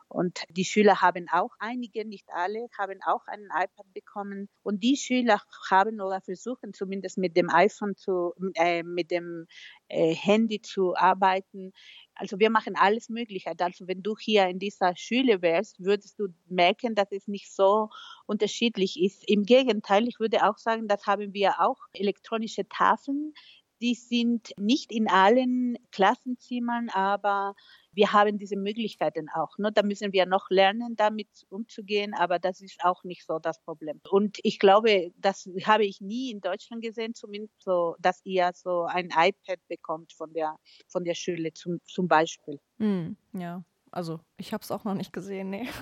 Und 0.09 0.45
die 0.51 0.65
Schüler 0.65 1.01
haben 1.01 1.27
auch 1.33 1.51
einige, 1.59 2.05
nicht 2.05 2.29
alle, 2.33 2.69
haben 2.79 3.01
auch 3.05 3.27
einen 3.27 3.47
iPad 3.47 3.93
bekommen. 3.93 4.49
Und 4.63 4.85
die 4.85 4.97
Schüler 4.97 5.43
haben 5.69 6.01
oder 6.01 6.21
versuchen 6.21 6.73
zumindest 6.73 7.19
mit 7.19 7.37
dem 7.37 7.51
iPhone 7.51 7.97
zu, 7.97 8.33
äh, 8.55 8.85
mit 8.85 9.11
dem 9.11 9.47
äh, 9.89 10.15
Handy 10.15 10.61
zu 10.63 10.95
arbeiten. 10.97 11.73
Also 12.15 12.39
wir 12.39 12.51
machen 12.51 12.77
alles 12.77 13.09
Mögliche. 13.09 13.53
Also 13.59 13.89
wenn 13.89 14.03
du 14.03 14.17
hier 14.17 14.47
in 14.47 14.61
dieser 14.61 14.95
Schule 14.97 15.43
wärst, 15.43 15.81
würdest 15.81 16.21
du 16.21 16.29
merken, 16.49 16.95
dass 16.95 17.11
es 17.11 17.27
nicht 17.27 17.53
so 17.53 17.91
unterschiedlich 18.27 19.01
ist. 19.03 19.29
Im 19.29 19.43
Gegenteil, 19.43 20.07
ich 20.07 20.21
würde 20.21 20.49
auch 20.49 20.59
sagen, 20.59 20.87
das 20.87 21.05
haben 21.07 21.35
wir 21.35 21.61
auch 21.61 21.79
elektronische 21.93 22.69
Tafeln. 22.69 23.35
Die 23.83 23.95
sind 23.95 24.53
nicht 24.57 24.93
in 24.93 25.09
allen 25.09 25.77
Klassenzimmern, 25.91 26.89
aber 26.91 27.55
wir 27.97 28.13
haben 28.13 28.39
diese 28.39 28.57
Möglichkeiten 28.57 29.29
auch. 29.31 29.57
Ne? 29.59 29.73
Da 29.73 29.83
müssen 29.83 30.13
wir 30.13 30.27
noch 30.27 30.51
lernen, 30.51 30.97
damit 30.97 31.29
umzugehen, 31.49 32.15
aber 32.15 32.39
das 32.39 32.61
ist 32.61 32.85
auch 32.85 33.03
nicht 33.05 33.27
so 33.27 33.39
das 33.39 33.59
Problem. 33.61 34.01
Und 34.11 34.39
ich 34.43 34.59
glaube, 34.59 35.13
das 35.17 35.49
habe 35.65 35.87
ich 35.87 36.03
nie 36.03 36.31
in 36.31 36.41
Deutschland 36.41 36.83
gesehen, 36.83 37.15
zumindest 37.15 37.63
so, 37.63 37.97
dass 37.99 38.21
ihr 38.25 38.51
so 38.55 38.85
ein 38.85 39.07
iPad 39.07 39.59
bekommt 39.69 40.13
von 40.13 40.33
der, 40.35 40.57
von 40.87 41.05
der 41.05 41.15
Schule 41.15 41.55
zum, 41.55 41.81
zum 41.87 42.07
Beispiel. 42.07 42.61
Mm, 42.77 43.13
ja. 43.33 43.65
Also, 43.91 44.21
ich 44.37 44.53
habe 44.53 44.63
es 44.63 44.71
auch 44.71 44.85
noch 44.85 44.95
nicht 44.95 45.13
gesehen, 45.13 45.49
nee. 45.49 45.67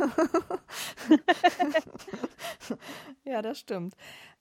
ja, 3.25 3.43
das 3.43 3.59
stimmt. 3.59 3.95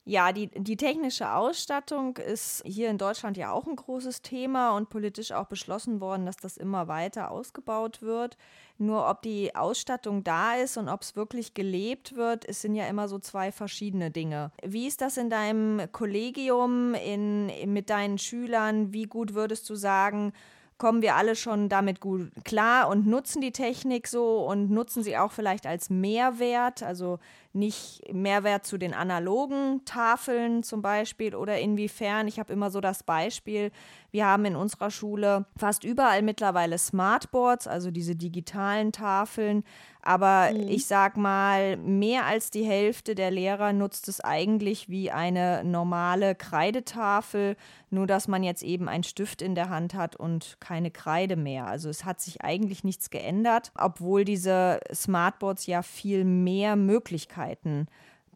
Ja, 0.05 0.33
die, 0.33 0.47
die 0.47 0.75
technische 0.75 1.33
Ausstattung 1.33 2.17
ist 2.17 2.61
hier 2.65 2.89
in 2.89 2.97
Deutschland 2.97 3.37
ja 3.37 3.53
auch 3.53 3.65
ein 3.67 3.77
großes 3.77 4.21
Thema 4.21 4.75
und 4.75 4.89
politisch 4.89 5.31
auch 5.31 5.47
beschlossen 5.47 6.01
worden, 6.01 6.25
dass 6.25 6.35
das 6.35 6.57
immer 6.57 6.89
weiter 6.89 7.31
ausgebaut 7.31 8.01
wird. 8.01 8.37
Nur 8.77 9.09
ob 9.09 9.21
die 9.21 9.55
Ausstattung 9.55 10.25
da 10.25 10.55
ist 10.55 10.75
und 10.75 10.89
ob 10.89 11.03
es 11.03 11.15
wirklich 11.15 11.53
gelebt 11.53 12.17
wird, 12.17 12.43
es 12.43 12.61
sind 12.61 12.75
ja 12.75 12.85
immer 12.87 13.07
so 13.07 13.17
zwei 13.17 13.53
verschiedene 13.53 14.11
Dinge. 14.11 14.51
Wie 14.61 14.87
ist 14.87 14.99
das 14.99 15.15
in 15.15 15.29
deinem 15.29 15.89
Kollegium, 15.93 16.95
in, 16.95 17.49
mit 17.71 17.89
deinen 17.89 18.17
Schülern? 18.17 18.91
Wie 18.91 19.03
gut 19.03 19.35
würdest 19.35 19.69
du 19.69 19.75
sagen, 19.75 20.33
kommen 20.77 21.01
wir 21.01 21.15
alle 21.15 21.37
schon 21.37 21.69
damit 21.69 22.01
gut 22.01 22.29
klar 22.43 22.89
und 22.89 23.07
nutzen 23.07 23.41
die 23.41 23.53
Technik 23.53 24.07
so 24.07 24.45
und 24.45 24.69
nutzen 24.69 25.01
sie 25.01 25.17
auch 25.17 25.31
vielleicht 25.31 25.65
als 25.65 25.89
Mehrwert, 25.89 26.83
also 26.83 27.19
nicht 27.53 28.01
Mehrwert 28.11 28.65
zu 28.65 28.77
den 28.77 28.93
analogen 28.93 29.81
Tafeln 29.85 30.63
zum 30.63 30.81
Beispiel 30.81 31.35
oder 31.35 31.59
inwiefern. 31.59 32.27
Ich 32.27 32.39
habe 32.39 32.51
immer 32.51 32.71
so 32.71 32.81
das 32.81 33.03
Beispiel, 33.03 33.71
wir 34.11 34.25
haben 34.25 34.45
in 34.45 34.55
unserer 34.55 34.91
Schule 34.91 35.45
fast 35.57 35.83
überall 35.83 36.21
mittlerweile 36.23 36.77
Smartboards, 36.77 37.67
also 37.67 37.91
diese 37.91 38.15
digitalen 38.15 38.91
Tafeln. 38.91 39.63
Aber 40.01 40.51
mhm. 40.51 40.67
ich 40.67 40.85
sag 40.85 41.15
mal, 41.15 41.77
mehr 41.77 42.25
als 42.25 42.49
die 42.49 42.65
Hälfte 42.65 43.15
der 43.15 43.31
Lehrer 43.31 43.71
nutzt 43.71 44.07
es 44.09 44.19
eigentlich 44.19 44.89
wie 44.89 45.11
eine 45.11 45.63
normale 45.63 46.35
Kreidetafel, 46.35 47.55
nur 47.89 48.05
dass 48.05 48.27
man 48.27 48.43
jetzt 48.43 48.63
eben 48.63 48.89
einen 48.89 49.03
Stift 49.03 49.41
in 49.41 49.55
der 49.55 49.69
Hand 49.69 49.93
hat 49.93 50.15
und 50.15 50.57
keine 50.59 50.91
Kreide 50.91 51.35
mehr. 51.35 51.67
Also 51.67 51.89
es 51.89 52.03
hat 52.03 52.19
sich 52.19 52.41
eigentlich 52.41 52.83
nichts 52.83 53.11
geändert, 53.11 53.71
obwohl 53.77 54.25
diese 54.25 54.79
Smartboards 54.93 55.67
ja 55.67 55.83
viel 55.83 56.25
mehr 56.25 56.75
Möglichkeiten 56.75 57.42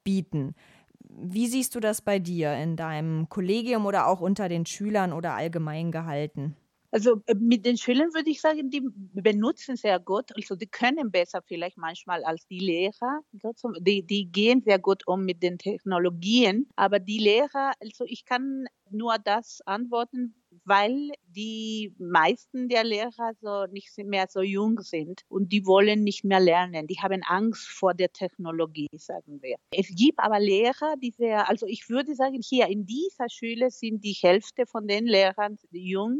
bieten. 0.04 0.56
Wie 1.10 1.48
siehst 1.48 1.76
du 1.76 1.80
das 1.80 2.02
bei 2.02 2.20
dir 2.20 2.54
in 2.54 2.76
deinem 2.76 3.30
Kollegium 3.30 3.86
oder 3.86 4.08
auch 4.08 4.22
unter 4.22 4.50
den 4.50 4.66
Schülern 4.66 5.14
oder 5.14 5.34
allgemein 5.34 5.92
gehalten? 5.92 6.56
Also 6.92 7.22
äh, 7.26 7.36
mit 7.36 7.66
den 7.66 7.78
Schülern 7.78 8.14
würde 8.14 8.30
ich 8.30 8.40
sagen, 8.42 8.70
die 8.70 8.82
benutzen 9.14 9.76
sehr 9.76 10.00
gut. 10.00 10.36
Also 10.36 10.56
die 10.56 10.68
können 10.68 11.12
besser 11.12 11.42
vielleicht 11.46 11.78
manchmal 11.78 12.24
als 12.24 12.48
die 12.48 12.60
Lehrer. 12.60 13.22
Die, 13.80 14.04
die 14.04 14.32
gehen 14.32 14.62
sehr 14.62 14.80
gut 14.80 15.06
um 15.08 15.26
mit 15.26 15.44
den 15.44 15.58
Technologien. 15.58 16.68
Aber 16.76 17.00
die 17.00 17.20
Lehrer, 17.20 17.74
also 17.82 18.06
ich 18.08 18.26
kann 18.26 18.66
nur 18.90 19.18
das 19.24 19.62
antworten, 19.66 20.36
weil 20.68 21.12
die 21.24 21.96
meisten 21.98 22.68
der 22.68 22.84
Lehrer 22.84 23.32
so 23.42 23.66
nicht 23.72 23.98
mehr 24.00 24.28
so 24.30 24.42
jung 24.42 24.82
sind 24.82 25.22
und 25.30 25.54
die 25.54 25.66
wollen 25.66 26.04
nicht 26.04 26.26
mehr 26.26 26.42
lernen. 26.42 26.88
Die 26.88 27.00
haben 27.00 27.22
Angst 27.24 27.70
vor 27.70 27.94
der 27.94 28.12
Technologie, 28.12 28.90
sagen 28.98 29.42
wir. 29.42 29.56
Es 29.72 29.88
gibt 29.96 30.20
aber 30.20 30.40
Lehrer, 30.42 30.96
die 31.02 31.12
sehr, 31.12 31.48
also 31.48 31.66
ich 31.68 31.90
würde 31.90 32.16
sagen, 32.16 32.42
hier 32.44 32.68
in 32.68 32.86
dieser 32.86 33.30
Schule 33.30 33.72
sind 33.72 34.04
die 34.04 34.18
Hälfte 34.20 34.66
von 34.66 34.88
den 34.88 35.06
Lehrern 35.06 35.58
jung 35.72 36.20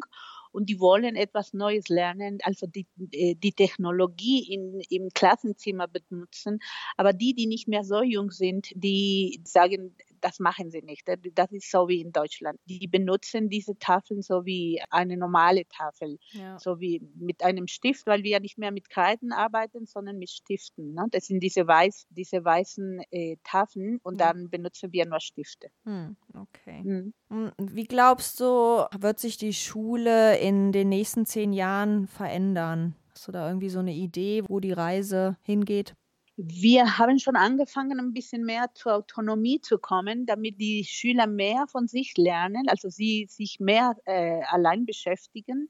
und 0.52 0.70
die 0.70 0.80
wollen 0.80 1.16
etwas 1.16 1.54
Neues 1.54 1.88
lernen, 1.90 2.40
also 2.42 2.68
die, 2.68 2.88
äh, 3.12 3.36
die 3.36 3.52
Technologie 3.52 4.52
in, 4.52 4.80
im 4.90 5.10
Klassenzimmer 5.14 5.88
benutzen. 5.88 6.60
Aber 6.96 7.14
die, 7.14 7.34
die 7.34 7.48
nicht 7.48 7.68
mehr 7.68 7.84
so 7.84 8.02
jung 8.02 8.32
sind, 8.32 8.70
die 8.74 9.42
sagen, 9.44 9.96
das 10.22 10.40
machen 10.40 10.72
sie 10.72 10.82
nicht. 10.82 11.08
Das 11.34 11.52
ist 11.52 11.72
so 11.72 11.88
wie 11.88 12.02
in 12.02 12.12
Deutschland. 12.12 12.60
Die 12.66 12.88
benutzen 12.88 13.50
diese 13.50 13.78
Tafeln 13.78 14.22
so 14.22 14.46
wie 14.46 14.82
eine 14.90 15.18
normale 15.18 15.66
Tafel, 15.68 16.18
ja. 16.32 16.58
so 16.60 16.80
wie 16.80 17.02
mit 17.16 17.44
einem 17.44 17.68
Stift, 17.68 18.08
weil 18.08 18.24
wir 18.24 18.32
ja 18.32 18.40
nicht 18.40 18.58
mehr 18.58 18.72
mit 18.72 18.90
Kreiden 18.90 19.32
arbeiten, 19.32 19.86
sondern 19.86 20.18
mit 20.18 20.30
Stiften. 20.30 20.94
Ne? 20.94 21.06
Das 21.12 21.28
sind 21.28 21.42
diese, 21.42 21.68
weiß, 21.68 22.08
diese 22.10 22.44
weißen 22.44 23.02
äh, 23.12 23.38
Tafeln 23.44 24.00
und 24.04 24.20
ja. 24.20 24.32
dann 24.34 24.50
benutzen 24.50 24.92
wir 24.92 25.06
nur 25.06 25.20
Stifte. 25.20 25.70
Hm, 25.84 26.16
okay. 26.34 26.82
Hm. 26.84 27.14
Wie 27.58 27.86
glaubst 27.86 28.40
du, 28.40 28.86
wird 28.98 29.20
sich 29.20 29.38
die 29.38 29.54
Schule 29.54 30.38
in 30.38 30.72
den 30.72 30.90
nächsten 30.90 31.26
zehn 31.26 31.54
Jahren 31.54 32.08
verändern? 32.08 32.96
Hast 33.12 33.28
du 33.28 33.32
da 33.32 33.48
irgendwie 33.48 33.70
so 33.70 33.80
eine 33.80 33.94
Idee, 33.94 34.44
wo 34.48 34.60
die 34.60 34.72
Reise 34.72 35.38
hingeht? 35.42 35.96
Wir 36.40 37.00
haben 37.00 37.18
schon 37.18 37.36
angefangen, 37.36 38.00
ein 38.00 38.14
bisschen 38.14 38.46
mehr 38.46 38.68
zur 38.76 38.94
Autonomie 38.94 39.60
zu 39.60 39.80
kommen, 39.80 40.28
damit 40.28 40.62
die 40.62 40.86
Schüler 40.86 41.26
mehr 41.26 41.66
von 41.68 41.88
sich 41.88 42.14
lernen, 42.16 42.70
also 42.70 42.90
sie 42.90 43.26
sich 43.28 43.60
mehr 43.60 43.96
äh, 44.06 44.42
allein 44.44 44.86
beschäftigen 44.86 45.68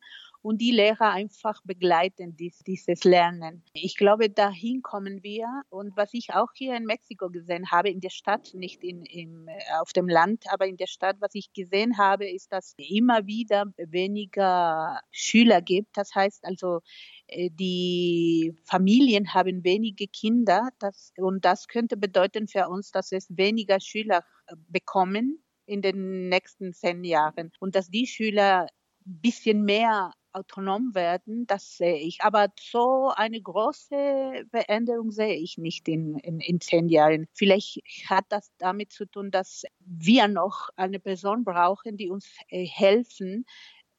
und 0.48 0.60
die 0.60 0.72
Lehrer 0.72 1.12
einfach 1.12 1.62
begleiten 1.66 2.38
dies, 2.38 2.60
dieses 2.60 3.04
Lernen. 3.04 3.66
Ich 3.74 3.98
glaube, 3.98 4.30
dahin 4.30 4.82
kommen 4.82 5.22
wir. 5.22 5.46
Und 5.68 5.98
was 5.98 6.14
ich 6.14 6.34
auch 6.34 6.54
hier 6.56 6.78
in 6.78 6.86
Mexiko 6.86 7.30
gesehen 7.30 7.70
habe, 7.70 7.90
in 7.90 8.00
der 8.00 8.12
Stadt, 8.12 8.54
nicht 8.54 8.82
in, 8.82 9.04
im, 9.04 9.50
äh, 9.50 9.60
auf 9.82 9.92
dem 9.92 10.08
Land, 10.08 10.46
aber 10.50 10.66
in 10.66 10.78
der 10.78 10.88
Stadt, 10.88 11.18
was 11.20 11.36
ich 11.36 11.52
gesehen 11.52 11.98
habe, 11.98 12.30
ist, 12.30 12.54
dass 12.54 12.76
immer 12.78 13.26
wieder 13.26 13.66
weniger 13.76 15.02
Schüler 15.12 15.62
gibt. 15.62 15.98
Das 15.98 16.16
heißt 16.16 16.46
also, 16.46 16.80
äh, 17.28 17.50
die 17.52 18.56
Familien 18.64 19.34
haben 19.34 19.66
wenige 19.66 20.08
Kinder 20.08 20.70
das, 20.80 21.12
und 21.18 21.44
das 21.44 21.68
könnte 21.68 21.98
bedeuten 21.98 22.48
für 22.48 22.70
uns, 22.70 22.92
dass 22.92 23.12
es 23.12 23.28
weniger 23.36 23.82
Schüler 23.82 24.24
äh, 24.46 24.56
bekommen 24.70 25.44
in 25.66 25.82
den 25.82 26.30
nächsten 26.30 26.72
zehn 26.72 27.04
Jahren 27.04 27.52
und 27.60 27.76
dass 27.76 27.90
die 27.90 28.08
Schüler 28.08 28.68
ein 29.06 29.22
bisschen 29.22 29.64
mehr 29.64 30.14
autonom 30.34 30.94
werden, 30.96 31.48
das 31.48 31.78
sehe 31.78 31.98
ich. 31.98 32.22
Aber 32.22 32.48
so 32.60 33.12
eine 33.16 33.42
große 33.42 34.46
Veränderung 34.50 35.12
sehe 35.12 35.36
ich 35.36 35.58
nicht 35.58 35.88
in, 35.88 36.18
in, 36.20 36.40
in 36.40 36.62
zehn 36.62 36.90
Jahren. 36.90 37.28
Vielleicht 37.34 37.82
hat 38.08 38.26
das 38.30 38.52
damit 38.58 38.92
zu 38.92 39.06
tun, 39.06 39.32
dass 39.32 39.64
wir 39.80 40.28
noch 40.28 40.70
eine 40.76 41.00
Person 41.00 41.44
brauchen, 41.44 41.98
die 41.98 42.10
uns 42.10 42.28
äh, 42.50 42.66
helfen, 42.66 43.46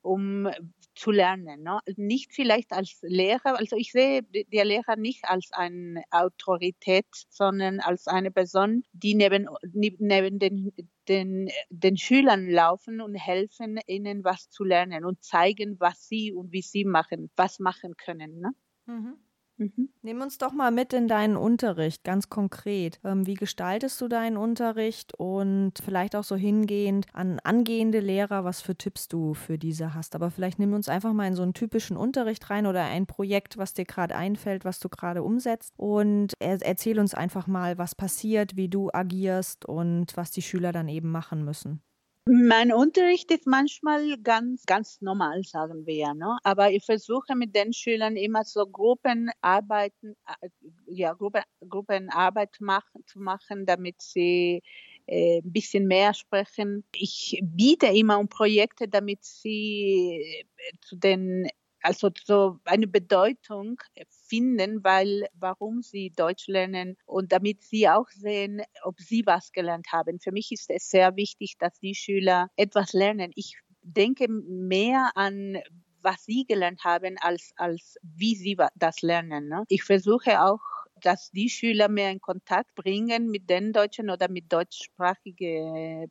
um 0.03 0.49
zu 0.95 1.11
lernen. 1.11 1.63
Ne? 1.63 1.79
Nicht 1.97 2.33
vielleicht 2.33 2.73
als 2.73 2.99
Lehrer, 3.03 3.59
also 3.59 3.77
ich 3.77 3.93
sehe 3.93 4.23
der 4.23 4.65
Lehrer 4.65 4.97
nicht 4.97 5.25
als 5.25 5.51
eine 5.53 6.03
Autorität, 6.11 7.07
sondern 7.29 7.81
als 7.81 8.07
eine 8.09 8.31
Person, 8.31 8.85
die 8.93 9.15
neben, 9.15 9.49
neben 9.73 10.39
den, 10.39 10.73
den, 11.09 11.49
den 11.71 11.97
Schülern 11.97 12.49
laufen 12.49 13.01
und 13.01 13.15
helfen, 13.15 13.81
ihnen 13.87 14.25
was 14.25 14.51
zu 14.51 14.65
lernen 14.65 15.05
und 15.05 15.23
zeigen, 15.23 15.79
was 15.81 16.07
sie 16.07 16.33
und 16.33 16.53
wie 16.53 16.63
sie 16.63 16.85
machen, 16.85 17.31
was 17.37 17.59
machen 17.59 17.97
können. 17.97 18.41
Ne? 18.41 18.51
Mhm. 18.87 19.17
Mhm. 19.61 19.89
Nimm 20.03 20.21
uns 20.23 20.39
doch 20.39 20.53
mal 20.53 20.71
mit 20.71 20.93
in 20.93 21.09
deinen 21.09 21.37
Unterricht, 21.37 22.05
ganz 22.05 22.29
konkret. 22.31 23.01
Ähm, 23.03 23.27
wie 23.27 23.35
gestaltest 23.35 24.01
du 24.01 24.07
deinen 24.07 24.37
Unterricht 24.37 25.15
und 25.19 25.73
vielleicht 25.85 26.15
auch 26.15 26.23
so 26.23 26.37
hingehend 26.37 27.07
an 27.13 27.41
angehende 27.43 27.99
Lehrer, 27.99 28.45
was 28.45 28.61
für 28.61 28.77
Tipps 28.77 29.09
du 29.09 29.35
für 29.35 29.59
diese 29.59 29.95
hast. 29.95 30.15
Aber 30.15 30.31
vielleicht 30.31 30.61
nimm 30.61 30.75
uns 30.75 30.89
einfach 30.89 31.13
mal 31.13 31.27
in 31.27 31.35
so 31.35 31.43
einen 31.43 31.55
typischen 31.55 31.97
Unterricht 31.97 32.49
rein 32.51 32.67
oder 32.67 32.85
ein 32.85 33.07
Projekt, 33.07 33.59
was 33.59 33.75
dir 33.75 33.85
gerade 33.85 34.15
einfällt, 34.15 34.65
was 34.65 34.79
du 34.79 34.89
gerade 34.89 35.25
umsetzt 35.25 35.75
und 35.77 36.35
er 36.39 36.63
erzähl 36.63 37.01
uns 37.01 37.15
einfach 37.15 37.49
mal, 37.49 37.79
was 37.79 37.97
passiert, 37.97 38.55
wie 38.57 38.69
du 38.69 38.91
agierst 38.93 39.65
und 39.65 40.17
was 40.17 40.31
die 40.31 40.43
Schüler 40.43 40.71
dann 40.71 40.89
eben 40.89 41.11
machen 41.11 41.45
müssen. 41.45 41.83
Mein 42.31 42.73
Unterricht 42.75 43.31
ist 43.31 43.47
manchmal 43.47 44.19
ganz, 44.19 44.67
ganz 44.67 45.01
normal, 45.01 45.43
sagen 45.45 45.87
wir, 45.87 46.13
ne? 46.13 46.37
Aber 46.43 46.71
ich 46.71 46.85
versuche 46.85 47.35
mit 47.35 47.55
den 47.57 47.73
Schülern 47.73 48.17
immer 48.17 48.45
so 48.45 48.67
Gruppenarbeiten, 48.67 50.15
äh, 50.43 50.49
ja, 50.87 51.15
Gruppe, 51.15 51.43
Gruppenarbeit 51.67 52.57
machen, 52.61 53.03
zu 53.07 53.19
machen, 53.21 53.65
damit 53.65 54.03
sie 54.03 54.63
äh, 55.07 55.39
ein 55.39 55.53
bisschen 55.53 55.87
mehr 55.87 56.13
sprechen. 56.13 56.85
Ich 56.95 57.41
biete 57.43 57.87
immer 57.87 58.19
um 58.19 58.29
Projekte, 58.29 58.89
damit 58.89 59.25
sie 59.25 60.45
äh, 60.59 60.77
zu 60.83 60.97
den 60.97 61.49
also 61.83 62.11
so 62.25 62.59
eine 62.65 62.87
Bedeutung 62.87 63.81
finden, 64.09 64.83
weil 64.85 65.27
warum 65.35 65.83
sie 65.83 66.11
Deutsch 66.11 66.49
lernen 66.49 66.97
und 67.07 67.33
damit 67.33 67.63
sie 67.65 67.89
auch 67.89 68.09
sehen, 68.11 68.63
ob 68.83 69.01
sie 69.01 69.25
was 69.27 69.53
gelernt 69.53 69.89
haben. 69.93 70.21
Für 70.21 70.33
mich 70.33 70.53
ist 70.53 70.71
es 70.71 70.91
sehr 70.91 71.17
wichtig, 71.17 71.57
dass 71.59 71.79
die 71.81 71.95
Schüler 71.95 72.49
etwas 72.57 72.93
lernen. 72.93 73.33
Ich 73.35 73.57
denke 73.83 74.29
mehr 74.29 75.11
an 75.15 75.59
was 76.01 76.25
sie 76.25 76.45
gelernt 76.47 76.85
haben, 76.85 77.17
als, 77.19 77.51
als 77.57 77.97
wie 78.03 78.37
sie 78.37 78.57
das 78.77 79.03
lernen. 79.03 79.49
Ne? 79.49 79.65
Ich 79.69 79.83
versuche 79.83 80.41
auch 80.41 80.61
dass 81.01 81.31
die 81.31 81.49
Schüler 81.49 81.89
mehr 81.89 82.11
in 82.11 82.21
Kontakt 82.21 82.75
bringen 82.75 83.31
mit 83.31 83.49
den 83.49 83.73
Deutschen 83.73 84.11
oder 84.11 84.29
mit 84.29 84.53
deutschsprachigen 84.53 86.11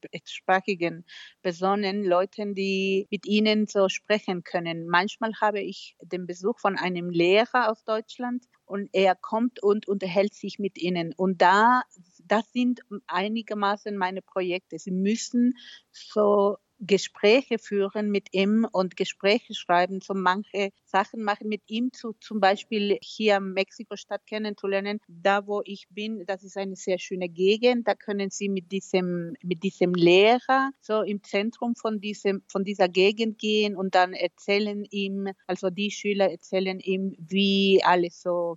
deutschsprachigen 0.00 1.04
Personen, 1.42 2.04
Leuten, 2.04 2.54
die 2.54 3.06
mit 3.10 3.26
ihnen 3.26 3.66
so 3.66 3.88
sprechen 3.88 4.42
können. 4.44 4.88
Manchmal 4.88 5.32
habe 5.40 5.60
ich 5.60 5.96
den 6.02 6.26
Besuch 6.26 6.58
von 6.58 6.76
einem 6.76 7.10
Lehrer 7.10 7.70
aus 7.70 7.84
Deutschland 7.84 8.44
und 8.64 8.90
er 8.92 9.14
kommt 9.14 9.62
und 9.62 9.88
unterhält 9.88 10.34
sich 10.34 10.58
mit 10.58 10.78
ihnen. 10.78 11.12
Und 11.16 11.40
da, 11.40 11.82
das 12.24 12.50
sind 12.52 12.80
einigermaßen 13.06 13.96
meine 13.96 14.22
Projekte. 14.22 14.78
Sie 14.78 14.90
müssen 14.90 15.54
so 15.90 16.56
Gespräche 16.78 17.58
führen 17.58 18.10
mit 18.10 18.28
ihm 18.32 18.66
und 18.70 18.96
Gespräche 18.96 19.54
schreiben, 19.54 20.00
so 20.00 20.14
manche 20.14 20.70
Sachen 20.84 21.22
machen 21.22 21.48
mit 21.48 21.62
ihm 21.66 21.92
zu, 21.92 22.12
zum 22.20 22.40
Beispiel 22.40 22.98
hier 23.02 23.40
Mexiko-Stadt 23.40 24.26
kennenzulernen. 24.26 25.00
Da, 25.08 25.46
wo 25.46 25.62
ich 25.64 25.86
bin, 25.90 26.24
das 26.26 26.44
ist 26.44 26.56
eine 26.56 26.76
sehr 26.76 26.98
schöne 26.98 27.28
Gegend. 27.28 27.88
Da 27.88 27.94
können 27.94 28.30
Sie 28.30 28.48
mit 28.48 28.72
diesem, 28.72 29.34
mit 29.42 29.62
diesem 29.62 29.94
Lehrer 29.94 30.70
so 30.80 31.02
im 31.02 31.22
Zentrum 31.22 31.74
von 31.76 32.00
diesem, 32.00 32.42
von 32.48 32.64
dieser 32.64 32.88
Gegend 32.88 33.38
gehen 33.38 33.76
und 33.76 33.94
dann 33.94 34.12
erzählen 34.12 34.84
ihm, 34.90 35.28
also 35.46 35.70
die 35.70 35.90
Schüler 35.90 36.30
erzählen 36.30 36.80
ihm, 36.80 37.14
wie 37.18 37.82
alles 37.84 38.20
so 38.20 38.56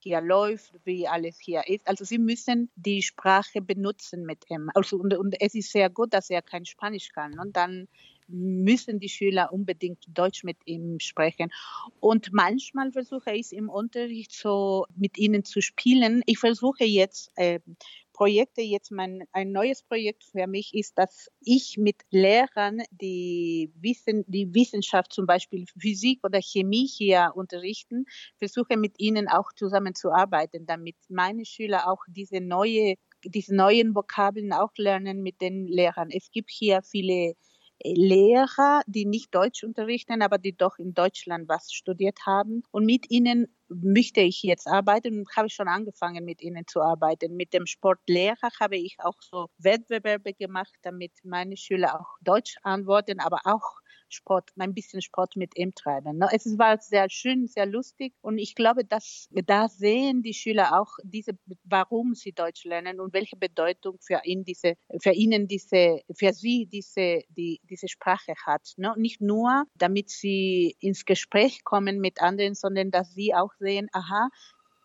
hier 0.00 0.20
läuft, 0.20 0.72
wie 0.84 1.08
alles 1.08 1.38
hier 1.40 1.66
ist. 1.66 1.86
Also 1.86 2.04
sie 2.04 2.18
müssen 2.18 2.70
die 2.76 3.02
Sprache 3.02 3.60
benutzen 3.60 4.24
mit 4.24 4.44
ihm. 4.48 4.70
Also 4.74 4.96
und, 4.96 5.14
und 5.14 5.40
es 5.40 5.54
ist 5.54 5.72
sehr 5.72 5.90
gut, 5.90 6.12
dass 6.14 6.30
er 6.30 6.42
kein 6.42 6.64
Spanisch 6.64 7.10
kann. 7.10 7.38
Und 7.38 7.56
dann 7.56 7.88
müssen 8.28 9.00
die 9.00 9.08
Schüler 9.08 9.52
unbedingt 9.52 10.04
Deutsch 10.08 10.44
mit 10.44 10.58
ihm 10.66 11.00
sprechen. 11.00 11.50
Und 12.00 12.32
manchmal 12.32 12.92
versuche 12.92 13.32
ich 13.32 13.52
im 13.52 13.68
Unterricht 13.68 14.32
so 14.32 14.86
mit 14.96 15.18
ihnen 15.18 15.44
zu 15.44 15.60
spielen. 15.60 16.22
Ich 16.26 16.38
versuche 16.38 16.84
jetzt 16.84 17.32
äh, 17.36 17.60
Projekte, 18.18 18.62
jetzt 18.62 18.90
mein, 18.90 19.22
ein 19.30 19.52
neues 19.52 19.84
Projekt 19.84 20.24
für 20.24 20.48
mich 20.48 20.74
ist, 20.74 20.98
dass 20.98 21.28
ich 21.40 21.76
mit 21.78 22.02
Lehrern, 22.10 22.82
die 22.90 23.72
Wissen, 23.76 24.24
die 24.26 24.52
Wissenschaft, 24.52 25.12
zum 25.12 25.24
Beispiel 25.24 25.66
Physik 25.80 26.18
oder 26.24 26.40
Chemie 26.42 26.88
hier 26.88 27.30
unterrichten, 27.36 28.06
versuche 28.36 28.76
mit 28.76 28.98
ihnen 28.98 29.28
auch 29.28 29.52
zusammenzuarbeiten, 29.54 30.66
damit 30.66 30.96
meine 31.08 31.44
Schüler 31.44 31.88
auch 31.88 32.02
diese 32.08 32.40
neue 32.40 32.96
diese 33.24 33.54
neuen 33.54 33.94
Vokabeln 33.94 34.52
auch 34.52 34.72
lernen 34.76 35.22
mit 35.22 35.40
den 35.40 35.66
Lehrern. 35.66 36.08
Es 36.10 36.30
gibt 36.30 36.50
hier 36.50 36.82
viele 36.82 37.34
Lehrer, 37.84 38.82
die 38.86 39.04
nicht 39.06 39.34
Deutsch 39.34 39.62
unterrichten, 39.64 40.22
aber 40.22 40.38
die 40.38 40.56
doch 40.56 40.78
in 40.78 40.94
Deutschland 40.94 41.48
was 41.48 41.72
studiert 41.72 42.18
haben. 42.26 42.62
Und 42.70 42.84
mit 42.86 43.10
ihnen 43.10 43.46
möchte 43.68 44.20
ich 44.20 44.42
jetzt 44.42 44.66
arbeiten 44.66 45.20
und 45.20 45.36
habe 45.36 45.48
schon 45.50 45.68
angefangen, 45.68 46.24
mit 46.24 46.42
ihnen 46.42 46.66
zu 46.66 46.80
arbeiten. 46.80 47.36
Mit 47.36 47.52
dem 47.52 47.66
Sportlehrer 47.66 48.50
habe 48.60 48.76
ich 48.76 48.96
auch 49.00 49.20
so 49.20 49.48
Wettbewerbe 49.58 50.34
gemacht, 50.34 50.74
damit 50.82 51.12
meine 51.24 51.56
Schüler 51.56 52.00
auch 52.00 52.16
Deutsch 52.22 52.56
antworten, 52.62 53.20
aber 53.20 53.40
auch 53.44 53.76
Sport, 54.08 54.50
ein 54.58 54.74
bisschen 54.74 55.02
Sport 55.02 55.36
mit 55.36 55.56
ihm 55.56 55.74
treiben. 55.74 56.18
Ne? 56.18 56.28
Es 56.32 56.58
war 56.58 56.78
sehr 56.78 57.08
schön, 57.10 57.46
sehr 57.46 57.66
lustig 57.66 58.14
und 58.20 58.38
ich 58.38 58.54
glaube, 58.54 58.84
dass 58.84 59.28
da 59.30 59.68
sehen 59.68 60.22
die 60.22 60.34
Schüler 60.34 60.80
auch 60.80 60.96
diese, 61.02 61.32
warum 61.64 62.14
sie 62.14 62.32
Deutsch 62.32 62.64
lernen 62.64 63.00
und 63.00 63.12
welche 63.12 63.36
Bedeutung 63.36 63.98
für 64.00 64.20
ihn 64.24 64.44
diese, 64.44 64.74
für 65.00 65.12
ihnen 65.12 65.48
diese, 65.48 66.00
für 66.14 66.32
sie 66.32 66.66
diese, 66.66 67.22
die, 67.28 67.60
diese 67.68 67.88
Sprache 67.88 68.34
hat. 68.46 68.72
Ne? 68.76 68.94
Nicht 68.96 69.20
nur, 69.20 69.64
damit 69.74 70.10
sie 70.10 70.76
ins 70.80 71.04
Gespräch 71.04 71.64
kommen 71.64 72.00
mit 72.00 72.20
anderen, 72.20 72.54
sondern 72.54 72.90
dass 72.90 73.12
sie 73.14 73.34
auch 73.34 73.52
sehen, 73.58 73.88
aha, 73.92 74.28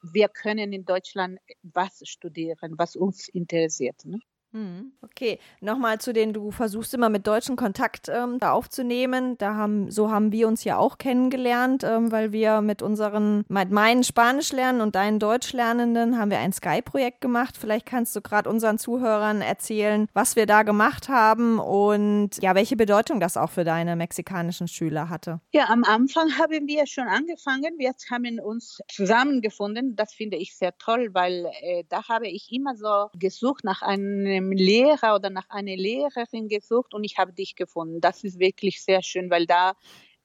wir 0.03 0.27
können 0.27 0.73
in 0.73 0.85
Deutschland 0.85 1.39
was 1.61 2.01
studieren, 2.03 2.75
was 2.77 2.95
uns 2.95 3.29
interessiert. 3.29 4.03
Ne? 4.05 4.19
Mhm. 4.53 4.91
Okay, 5.01 5.39
nochmal 5.61 5.99
zu 5.99 6.13
den, 6.13 6.31
du 6.31 6.51
versuchst 6.51 6.93
immer 6.93 7.09
mit 7.09 7.25
Deutschen 7.25 7.55
Kontakt 7.55 8.07
ähm, 8.07 8.37
aufzunehmen. 8.41 9.35
Da 9.39 9.55
haben, 9.55 9.89
so 9.89 10.11
haben 10.11 10.31
wir 10.31 10.47
uns 10.47 10.63
ja 10.63 10.77
auch 10.77 10.99
kennengelernt, 10.99 11.83
ähm, 11.83 12.11
weil 12.11 12.31
wir 12.31 12.61
mit 12.61 12.83
unseren, 12.83 13.45
mit 13.49 13.71
meinen 13.71 14.03
Spanischlernenden 14.03 14.81
und 14.81 14.95
deinen 14.95 15.17
Deutschlernenden 15.17 16.19
haben 16.19 16.29
wir 16.29 16.37
ein 16.37 16.53
Sky-Projekt 16.53 17.19
gemacht. 17.19 17.57
Vielleicht 17.57 17.87
kannst 17.87 18.15
du 18.15 18.21
gerade 18.21 18.47
unseren 18.47 18.77
Zuhörern 18.77 19.41
erzählen, 19.41 20.07
was 20.13 20.35
wir 20.35 20.45
da 20.45 20.61
gemacht 20.61 21.09
haben 21.09 21.57
und 21.59 22.31
ja, 22.41 22.53
welche 22.53 22.75
Bedeutung 22.75 23.19
das 23.19 23.37
auch 23.37 23.49
für 23.49 23.63
deine 23.63 23.95
mexikanischen 23.95 24.67
Schüler 24.67 25.09
hatte. 25.09 25.41
Ja, 25.51 25.69
am 25.69 25.83
Anfang 25.83 26.37
haben 26.37 26.67
wir 26.67 26.85
schon 26.85 27.07
angefangen. 27.07 27.73
Wir 27.77 27.93
haben 28.11 28.39
uns 28.39 28.79
zusammengefunden. 28.87 29.95
Das 29.95 30.13
finde 30.13 30.37
ich 30.37 30.55
sehr 30.55 30.77
toll, 30.77 31.09
weil 31.13 31.47
äh, 31.61 31.83
da 31.89 32.07
habe 32.07 32.27
ich 32.27 32.51
immer 32.51 32.75
so 32.75 33.09
gesucht 33.17 33.63
nach 33.63 33.81
einem 33.81 34.42
einem 34.43 34.51
Lehrer 34.51 35.15
oder 35.15 35.29
nach 35.29 35.49
einer 35.49 35.75
Lehrerin 35.75 36.47
gesucht 36.47 36.93
und 36.93 37.03
ich 37.03 37.17
habe 37.17 37.33
dich 37.33 37.55
gefunden. 37.55 38.01
Das 38.01 38.23
ist 38.23 38.39
wirklich 38.39 38.83
sehr 38.83 39.01
schön, 39.01 39.29
weil 39.29 39.45
da 39.45 39.73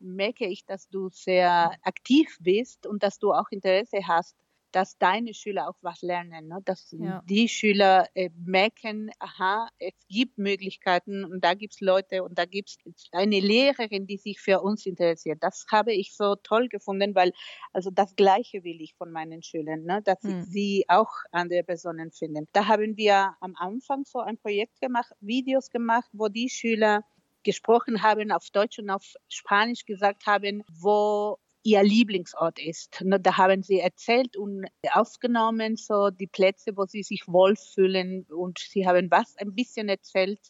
merke 0.01 0.47
ich, 0.47 0.65
dass 0.65 0.89
du 0.89 1.09
sehr 1.11 1.73
aktiv 1.83 2.37
bist 2.41 2.87
und 2.87 3.03
dass 3.03 3.19
du 3.19 3.33
auch 3.33 3.51
Interesse 3.51 3.99
hast 4.07 4.37
dass 4.73 4.99
deine 4.99 5.35
Schüler 5.35 5.69
auch 5.69 5.77
was 5.81 6.03
lernen, 6.03 6.49
ne? 6.49 6.59
dass 6.65 6.95
ja. 6.99 7.23
die 7.29 7.49
Schüler 7.49 8.09
äh, 8.15 8.31
merken, 8.37 9.11
aha, 9.19 9.69
es 9.79 9.95
gibt 10.09 10.39
Möglichkeiten 10.39 11.25
und 11.25 11.45
da 11.45 11.55
gibt 11.55 11.75
es 11.75 11.81
Leute 11.81 12.23
und 12.23 12.39
da 12.39 12.45
gibt 12.45 12.71
es 12.71 13.09
eine 13.13 13.41
Lehrerin, 13.41 14.07
die 14.07 14.19
sich 14.19 14.41
für 14.41 14.61
uns 14.61 14.87
interessiert. 14.87 15.39
Das 15.43 15.67
habe 15.71 15.93
ich 15.93 16.15
so 16.15 16.37
toll 16.37 16.69
gefunden, 16.69 17.15
weil 17.15 17.33
also 17.73 17.91
das 17.91 18.15
Gleiche 18.17 18.65
will 18.65 18.81
ich 18.81 18.95
von 18.95 19.11
meinen 19.11 19.43
Schülern, 19.43 19.85
ne? 19.85 20.03
dass 20.03 20.23
hm. 20.23 20.43
sie 20.43 20.85
auch 20.89 21.11
andere 21.33 21.63
Personen 21.63 22.13
finden. 22.13 22.47
Da 22.53 22.67
haben 22.67 22.97
wir 22.97 23.35
am 23.41 23.55
Anfang 23.57 24.05
so 24.05 24.21
ein 24.21 24.39
Projekt 24.39 24.81
gemacht, 24.81 25.13
Videos 25.21 25.71
gemacht, 25.71 26.09
wo 26.13 26.29
die 26.29 26.49
Schüler 26.49 27.05
gesprochen 27.45 28.03
haben 28.03 28.31
auf 28.31 28.51
Deutsch 28.51 28.79
und 28.79 28.91
auf 28.91 29.15
Spanisch 29.29 29.87
gesagt 29.87 30.27
haben, 30.27 30.65
wo 30.71 31.39
ihr 31.69 31.83
Lieblingsort 31.83 32.59
ist. 32.59 33.03
Ne, 33.03 33.21
da 33.21 33.37
haben 33.37 33.63
sie 33.63 33.81
erzählt 33.81 34.37
und 34.37 34.67
aufgenommen, 34.93 35.77
so 35.77 36.11
die 36.11 36.27
Plätze, 36.27 36.77
wo 36.77 36.87
sie 36.87 37.03
sich 37.03 37.25
wohlfühlen 37.27 38.25
und 38.31 38.59
sie 38.59 38.87
haben 38.87 39.11
was 39.11 39.37
ein 39.37 39.55
bisschen 39.55 39.89
erzählt, 39.89 40.41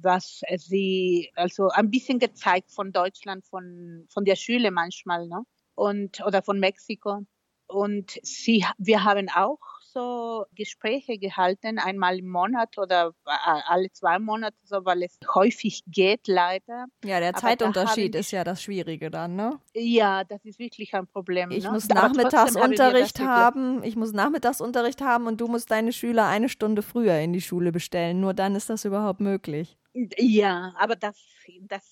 was 0.00 0.40
sie, 0.56 1.30
also 1.34 1.68
ein 1.68 1.90
bisschen 1.90 2.18
gezeigt 2.18 2.72
von 2.72 2.92
Deutschland, 2.92 3.46
von, 3.46 4.06
von 4.12 4.24
der 4.24 4.36
Schule 4.36 4.70
manchmal, 4.70 5.28
ne? 5.28 5.42
Und, 5.74 6.20
oder 6.26 6.42
von 6.42 6.60
Mexiko. 6.60 7.22
Und 7.66 8.18
sie, 8.22 8.64
wir 8.78 9.04
haben 9.04 9.28
auch 9.28 9.58
so 9.92 10.46
Gespräche 10.54 11.18
gehalten, 11.18 11.78
einmal 11.78 12.18
im 12.18 12.28
Monat 12.28 12.78
oder 12.78 13.14
äh, 13.26 13.60
alle 13.66 13.90
zwei 13.92 14.18
Monate, 14.18 14.56
so, 14.64 14.84
weil 14.84 15.02
es 15.02 15.18
häufig 15.34 15.82
geht, 15.86 16.26
leider. 16.26 16.86
Ja, 17.04 17.20
der 17.20 17.34
Zeitunterschied 17.34 18.14
ist 18.14 18.30
ja 18.30 18.44
das 18.44 18.62
Schwierige 18.62 19.10
dann, 19.10 19.36
ne? 19.36 19.58
Ja, 19.74 20.24
das 20.24 20.44
ist 20.44 20.58
wirklich 20.58 20.94
ein 20.94 21.06
Problem. 21.06 21.50
Ich 21.50 21.64
ne? 21.64 21.72
muss 21.72 21.88
Nachmittagsunterricht 21.88 23.20
haben, 23.20 23.82
ich 23.84 23.96
muss 23.96 24.12
Nachmittagsunterricht 24.12 25.02
haben 25.02 25.26
und 25.26 25.40
du 25.40 25.46
musst 25.46 25.70
deine 25.70 25.92
Schüler 25.92 26.26
eine 26.26 26.48
Stunde 26.48 26.82
früher 26.82 27.18
in 27.18 27.32
die 27.32 27.40
Schule 27.40 27.72
bestellen. 27.72 28.20
Nur 28.20 28.34
dann 28.34 28.54
ist 28.54 28.70
das 28.70 28.84
überhaupt 28.84 29.20
möglich. 29.20 29.78
Ja, 30.16 30.74
aber 30.78 30.96
das, 30.96 31.18
das 31.60 31.84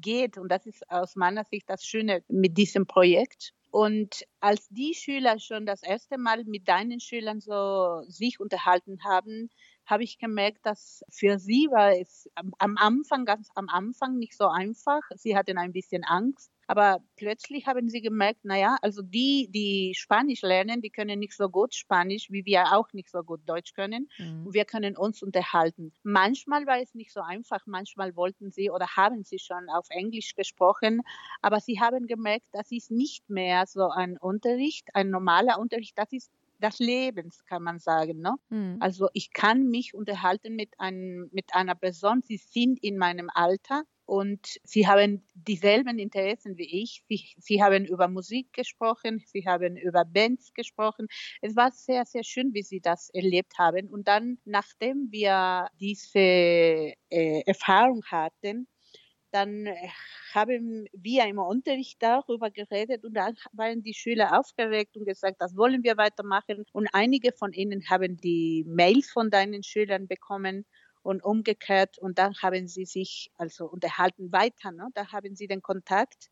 geht 0.00 0.38
und 0.38 0.48
das 0.48 0.66
ist 0.66 0.88
aus 0.90 1.16
meiner 1.16 1.44
Sicht 1.44 1.68
das 1.68 1.84
Schöne 1.84 2.22
mit 2.28 2.56
diesem 2.56 2.86
Projekt. 2.86 3.52
Und 3.70 4.24
als 4.40 4.68
die 4.68 4.94
Schüler 4.94 5.38
schon 5.38 5.66
das 5.66 5.82
erste 5.82 6.18
Mal 6.18 6.44
mit 6.44 6.68
deinen 6.68 7.00
Schülern 7.00 7.40
so 7.40 8.02
sich 8.08 8.40
unterhalten 8.40 9.04
haben, 9.04 9.50
habe 9.88 10.04
ich 10.04 10.18
gemerkt, 10.18 10.64
dass 10.64 11.02
für 11.10 11.38
sie 11.38 11.68
war 11.70 11.98
es 11.98 12.28
am 12.58 12.76
Anfang, 12.76 13.24
ganz 13.24 13.48
am 13.54 13.68
Anfang 13.68 14.18
nicht 14.18 14.36
so 14.36 14.46
einfach. 14.46 15.00
Sie 15.16 15.36
hatten 15.36 15.56
ein 15.56 15.72
bisschen 15.72 16.04
Angst. 16.04 16.52
Aber 16.70 17.02
plötzlich 17.16 17.66
haben 17.66 17.88
sie 17.88 18.02
gemerkt, 18.02 18.44
naja, 18.44 18.76
also 18.82 19.00
die, 19.00 19.48
die 19.50 19.94
Spanisch 19.96 20.42
lernen, 20.42 20.82
die 20.82 20.90
können 20.90 21.18
nicht 21.18 21.34
so 21.34 21.48
gut 21.48 21.74
Spanisch, 21.74 22.30
wie 22.30 22.44
wir 22.44 22.74
auch 22.74 22.92
nicht 22.92 23.08
so 23.08 23.22
gut 23.22 23.40
Deutsch 23.46 23.72
können. 23.72 24.10
Mhm. 24.18 24.52
Wir 24.52 24.66
können 24.66 24.94
uns 24.94 25.22
unterhalten. 25.22 25.94
Manchmal 26.02 26.66
war 26.66 26.78
es 26.78 26.94
nicht 26.94 27.10
so 27.10 27.20
einfach. 27.22 27.60
Manchmal 27.64 28.14
wollten 28.16 28.50
sie 28.50 28.70
oder 28.70 28.86
haben 28.96 29.24
sie 29.24 29.38
schon 29.38 29.70
auf 29.70 29.86
Englisch 29.88 30.34
gesprochen. 30.34 31.00
Aber 31.40 31.60
sie 31.60 31.80
haben 31.80 32.06
gemerkt, 32.06 32.44
das 32.52 32.70
ist 32.70 32.90
nicht 32.90 33.30
mehr 33.30 33.64
so 33.66 33.88
ein 33.88 34.18
Unterricht, 34.18 34.88
ein 34.92 35.08
normaler 35.08 35.58
Unterricht. 35.58 35.96
Das 35.96 36.12
ist 36.12 36.30
des 36.58 36.78
Lebens, 36.78 37.44
kann 37.44 37.62
man 37.62 37.78
sagen. 37.78 38.20
Ne? 38.20 38.34
Mhm. 38.50 38.76
Also 38.80 39.08
ich 39.12 39.32
kann 39.32 39.68
mich 39.68 39.94
unterhalten 39.94 40.56
mit, 40.56 40.78
einem, 40.78 41.28
mit 41.32 41.54
einer 41.54 41.74
Person, 41.74 42.22
sie 42.22 42.36
sind 42.36 42.82
in 42.82 42.98
meinem 42.98 43.30
Alter 43.32 43.84
und 44.08 44.58
sie 44.64 44.86
haben 44.86 45.26
dieselben 45.34 45.98
Interessen 45.98 46.56
wie 46.56 46.82
ich. 46.82 47.04
Sie, 47.08 47.28
sie 47.36 47.62
haben 47.62 47.84
über 47.84 48.08
Musik 48.08 48.52
gesprochen, 48.54 49.22
sie 49.26 49.44
haben 49.46 49.76
über 49.76 50.06
Bands 50.06 50.54
gesprochen. 50.54 51.08
Es 51.42 51.54
war 51.56 51.72
sehr, 51.72 52.06
sehr 52.06 52.24
schön, 52.24 52.54
wie 52.54 52.62
sie 52.62 52.80
das 52.80 53.10
erlebt 53.10 53.58
haben. 53.58 53.88
Und 53.88 54.08
dann, 54.08 54.38
nachdem 54.46 55.08
wir 55.10 55.68
diese 55.78 56.18
äh, 56.18 57.42
Erfahrung 57.44 58.02
hatten, 58.06 58.66
dann 59.30 59.66
äh, 59.66 59.88
haben 60.34 60.86
wir 60.92 61.24
im 61.26 61.38
Unterricht 61.38 62.02
darüber 62.02 62.50
geredet 62.50 63.04
und 63.04 63.14
dann 63.14 63.36
waren 63.52 63.82
die 63.82 63.94
Schüler 63.94 64.38
aufgeregt 64.38 64.96
und 64.96 65.04
gesagt, 65.04 65.36
das 65.40 65.56
wollen 65.56 65.82
wir 65.82 65.96
weitermachen. 65.96 66.64
Und 66.72 66.88
einige 66.92 67.32
von 67.32 67.52
ihnen 67.52 67.88
haben 67.88 68.16
die 68.16 68.64
Mails 68.66 69.10
von 69.10 69.30
deinen 69.30 69.62
Schülern 69.62 70.06
bekommen 70.06 70.64
und 71.02 71.22
umgekehrt 71.24 71.98
und 71.98 72.18
dann 72.18 72.34
haben 72.42 72.68
sie 72.68 72.84
sich 72.84 73.30
also 73.36 73.66
unterhalten 73.66 74.32
weiter. 74.32 74.72
Ne? 74.72 74.88
Da 74.94 75.10
haben 75.12 75.34
sie 75.34 75.46
den 75.46 75.62
Kontakt 75.62 76.28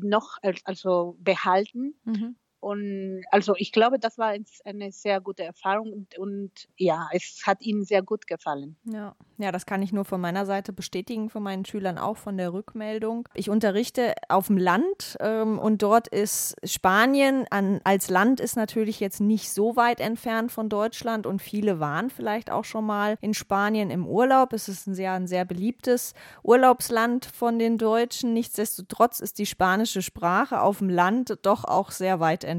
noch 0.00 0.38
also 0.64 1.16
behalten. 1.20 1.94
Mhm. 2.04 2.36
Und 2.66 3.22
also 3.30 3.54
ich 3.56 3.70
glaube, 3.70 4.00
das 4.00 4.18
war 4.18 4.34
eine 4.64 4.90
sehr 4.90 5.20
gute 5.20 5.44
Erfahrung 5.44 5.92
und, 5.92 6.18
und, 6.18 6.50
ja, 6.76 7.08
es 7.12 7.42
hat 7.46 7.62
ihnen 7.62 7.84
sehr 7.84 8.02
gut 8.02 8.26
gefallen. 8.26 8.74
Ja. 8.82 9.14
ja, 9.38 9.52
das 9.52 9.66
kann 9.66 9.82
ich 9.82 9.92
nur 9.92 10.04
von 10.04 10.20
meiner 10.20 10.46
Seite 10.46 10.72
bestätigen, 10.72 11.30
von 11.30 11.44
meinen 11.44 11.64
Schülern 11.64 11.96
auch 11.96 12.16
von 12.16 12.36
der 12.36 12.52
Rückmeldung. 12.52 13.28
Ich 13.34 13.50
unterrichte 13.50 14.14
auf 14.28 14.48
dem 14.48 14.58
Land 14.58 15.16
ähm, 15.20 15.60
und 15.60 15.80
dort 15.80 16.08
ist 16.08 16.56
Spanien 16.64 17.46
an, 17.50 17.80
als 17.84 18.10
Land 18.10 18.40
ist 18.40 18.56
natürlich 18.56 18.98
jetzt 18.98 19.20
nicht 19.20 19.52
so 19.52 19.76
weit 19.76 20.00
entfernt 20.00 20.50
von 20.50 20.68
Deutschland 20.68 21.24
und 21.24 21.40
viele 21.40 21.78
waren 21.78 22.10
vielleicht 22.10 22.50
auch 22.50 22.64
schon 22.64 22.84
mal 22.84 23.16
in 23.20 23.32
Spanien 23.32 23.90
im 23.90 24.08
Urlaub. 24.08 24.52
Es 24.52 24.68
ist 24.68 24.88
ein 24.88 24.94
sehr, 24.96 25.12
ein 25.12 25.28
sehr 25.28 25.44
beliebtes 25.44 26.14
Urlaubsland 26.42 27.26
von 27.26 27.60
den 27.60 27.78
Deutschen. 27.78 28.32
Nichtsdestotrotz 28.32 29.20
ist 29.20 29.38
die 29.38 29.46
spanische 29.46 30.02
Sprache 30.02 30.60
auf 30.60 30.78
dem 30.78 30.88
Land 30.88 31.38
doch 31.42 31.62
auch 31.62 31.92
sehr 31.92 32.18
weit 32.18 32.42
entfernt. 32.42 32.55